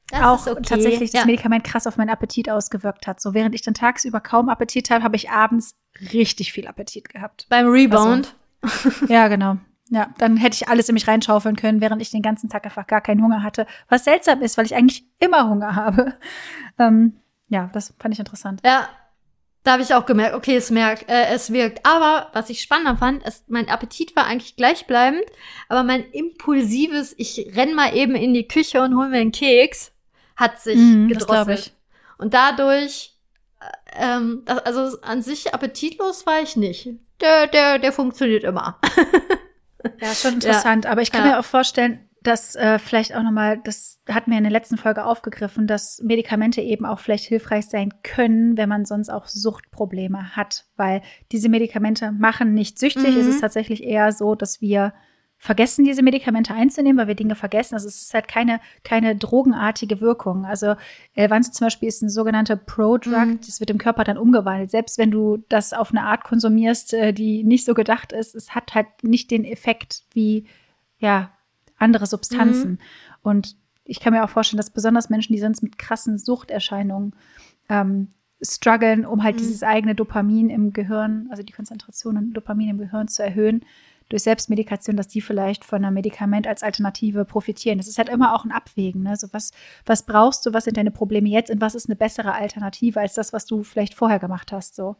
[0.08, 0.62] das auch okay.
[0.62, 1.26] tatsächlich das ja.
[1.26, 3.20] Medikament krass auf meinen Appetit ausgewirkt hat.
[3.20, 5.74] So während ich dann tagsüber kaum Appetit habe, habe ich abends
[6.12, 7.46] richtig viel Appetit gehabt.
[7.48, 8.26] Beim Rebound.
[8.26, 8.43] Also,
[9.08, 9.56] ja, genau.
[9.90, 12.86] Ja, dann hätte ich alles in mich reinschaufeln können, während ich den ganzen Tag einfach
[12.86, 13.66] gar keinen Hunger hatte.
[13.88, 16.14] Was seltsam ist, weil ich eigentlich immer Hunger habe.
[16.76, 18.60] Ähm, ja, das fand ich interessant.
[18.64, 18.88] Ja,
[19.64, 21.86] da habe ich auch gemerkt, okay, es, merkt, äh, es wirkt.
[21.86, 25.24] Aber was ich spannender fand, ist, mein Appetit war eigentlich gleichbleibend,
[25.68, 29.92] aber mein impulsives, ich renn mal eben in die Küche und hol mir einen Keks,
[30.36, 31.72] hat sich mm, gedrosselt.
[32.18, 33.16] Und dadurch,
[33.60, 36.90] äh, ähm, also an sich appetitlos war ich nicht.
[37.20, 38.78] Der, der, der funktioniert immer.
[40.00, 40.84] ja, schon interessant.
[40.84, 40.90] Ja.
[40.90, 41.32] Aber ich kann ja.
[41.32, 45.04] mir auch vorstellen, dass äh, vielleicht auch nochmal, das hatten wir in der letzten Folge
[45.04, 50.64] aufgegriffen, dass Medikamente eben auch vielleicht hilfreich sein können, wenn man sonst auch Suchtprobleme hat.
[50.76, 51.02] Weil
[51.32, 53.14] diese Medikamente machen nicht süchtig.
[53.14, 53.20] Mhm.
[53.20, 54.94] Es ist tatsächlich eher so, dass wir
[55.44, 57.74] vergessen, diese Medikamente einzunehmen, weil wir Dinge vergessen.
[57.74, 60.46] Also es ist halt keine, keine drogenartige Wirkung.
[60.46, 60.74] Also
[61.12, 63.40] Elvanse zum Beispiel ist ein sogenannter Pro-Drug, mhm.
[63.44, 64.70] das wird im Körper dann umgewandelt.
[64.70, 68.54] Selbst wenn du das auf eine Art konsumierst, äh, die nicht so gedacht ist, es
[68.54, 70.46] hat halt nicht den Effekt wie,
[70.98, 71.30] ja,
[71.76, 72.70] andere Substanzen.
[72.70, 72.78] Mhm.
[73.20, 77.14] Und ich kann mir auch vorstellen, dass besonders Menschen, die sonst mit krassen Suchterscheinungen
[77.68, 78.08] ähm,
[78.40, 79.40] strugglen, um halt mhm.
[79.40, 83.62] dieses eigene Dopamin im Gehirn, also die Konzentration an Dopamin im Gehirn zu erhöhen,
[84.08, 87.78] durch Selbstmedikation, dass die vielleicht von einem Medikament als Alternative profitieren.
[87.78, 89.02] Das ist halt immer auch ein Abwägen.
[89.02, 89.16] Ne?
[89.16, 89.52] So was,
[89.86, 93.14] was brauchst du, was sind deine Probleme jetzt und was ist eine bessere Alternative als
[93.14, 94.76] das, was du vielleicht vorher gemacht hast.
[94.76, 94.96] So.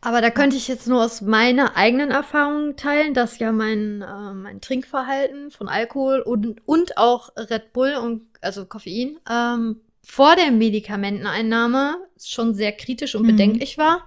[0.00, 4.34] Aber da könnte ich jetzt nur aus meiner eigenen Erfahrung teilen, dass ja mein, äh,
[4.34, 10.50] mein Trinkverhalten von Alkohol und, und auch Red Bull und also Koffein ähm, vor der
[10.50, 13.28] Medikamenteneinnahme schon sehr kritisch und mhm.
[13.28, 14.06] bedenklich war.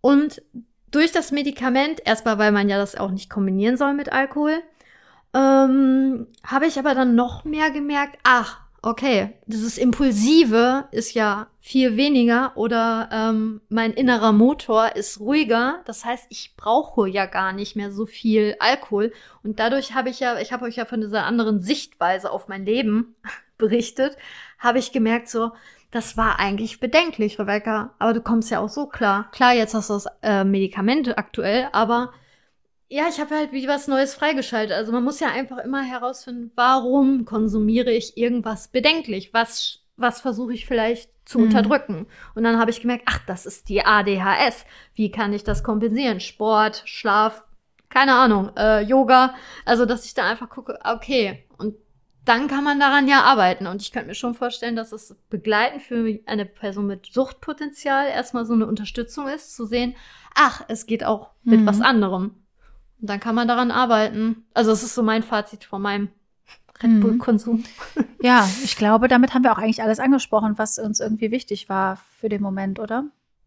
[0.00, 0.40] Und
[0.94, 4.62] durch das Medikament, erstmal weil man ja das auch nicht kombinieren soll mit Alkohol,
[5.34, 11.96] ähm, habe ich aber dann noch mehr gemerkt, ach, okay, dieses Impulsive ist ja viel
[11.96, 15.80] weniger oder ähm, mein innerer Motor ist ruhiger.
[15.86, 19.12] Das heißt, ich brauche ja gar nicht mehr so viel Alkohol.
[19.42, 22.66] Und dadurch habe ich ja, ich habe euch ja von dieser anderen Sichtweise auf mein
[22.66, 23.16] Leben
[23.58, 24.16] berichtet,
[24.58, 25.52] habe ich gemerkt so,
[25.94, 27.94] das war eigentlich bedenklich, Rebecca.
[28.00, 29.30] Aber du kommst ja auch so klar.
[29.30, 32.12] Klar, jetzt hast du das äh, Medikament aktuell, aber
[32.88, 34.76] ja, ich habe halt wie was Neues freigeschaltet.
[34.76, 39.32] Also man muss ja einfach immer herausfinden, warum konsumiere ich irgendwas bedenklich?
[39.32, 41.44] Was, was versuche ich vielleicht zu mhm.
[41.44, 42.06] unterdrücken?
[42.34, 44.66] Und dann habe ich gemerkt, ach, das ist die ADHS.
[44.94, 46.18] Wie kann ich das kompensieren?
[46.18, 47.44] Sport, Schlaf,
[47.88, 49.36] keine Ahnung, äh, Yoga.
[49.64, 51.44] Also, dass ich da einfach gucke, okay.
[51.56, 51.76] Und
[52.24, 53.66] dann kann man daran ja arbeiten.
[53.66, 58.46] Und ich könnte mir schon vorstellen, dass es begleitend für eine Person mit Suchtpotenzial erstmal
[58.46, 59.94] so eine Unterstützung ist, zu sehen,
[60.34, 61.66] ach, es geht auch mit mhm.
[61.66, 62.34] was anderem.
[63.00, 64.44] Und dann kann man daran arbeiten.
[64.54, 66.08] Also es ist so mein Fazit von meinem
[66.82, 67.00] Red mhm.
[67.00, 67.64] Bull-Konsum.
[68.22, 71.98] Ja, ich glaube, damit haben wir auch eigentlich alles angesprochen, was uns irgendwie wichtig war
[72.18, 73.04] für den Moment, oder?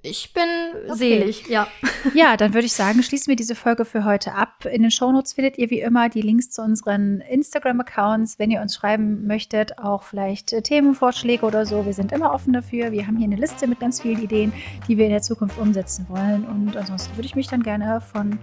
[0.10, 0.44] Ich bin
[0.86, 0.96] okay.
[0.96, 1.68] selig, ja.
[2.14, 4.66] Ja, dann würde ich sagen, schließen wir diese Folge für heute ab.
[4.66, 8.76] In den Shownotes findet ihr wie immer die Links zu unseren Instagram-Accounts, wenn ihr uns
[8.76, 11.86] schreiben möchtet, auch vielleicht äh, Themenvorschläge oder so.
[11.86, 12.92] Wir sind immer offen dafür.
[12.92, 14.54] Wir haben hier eine Liste mit ganz vielen Ideen,
[14.88, 16.46] die wir in der Zukunft umsetzen wollen.
[16.46, 18.40] Und ansonsten würde ich mich dann gerne von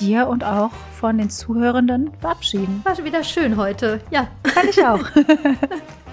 [0.00, 2.80] dir und auch von den Zuhörenden verabschieden.
[2.84, 4.00] War schon wieder schön heute.
[4.10, 4.28] Ja.
[4.42, 5.04] Kann ich auch.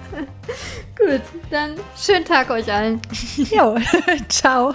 [0.98, 3.00] Gut, dann schönen Tag euch allen.
[3.50, 3.76] Jo,
[4.28, 4.74] ciao.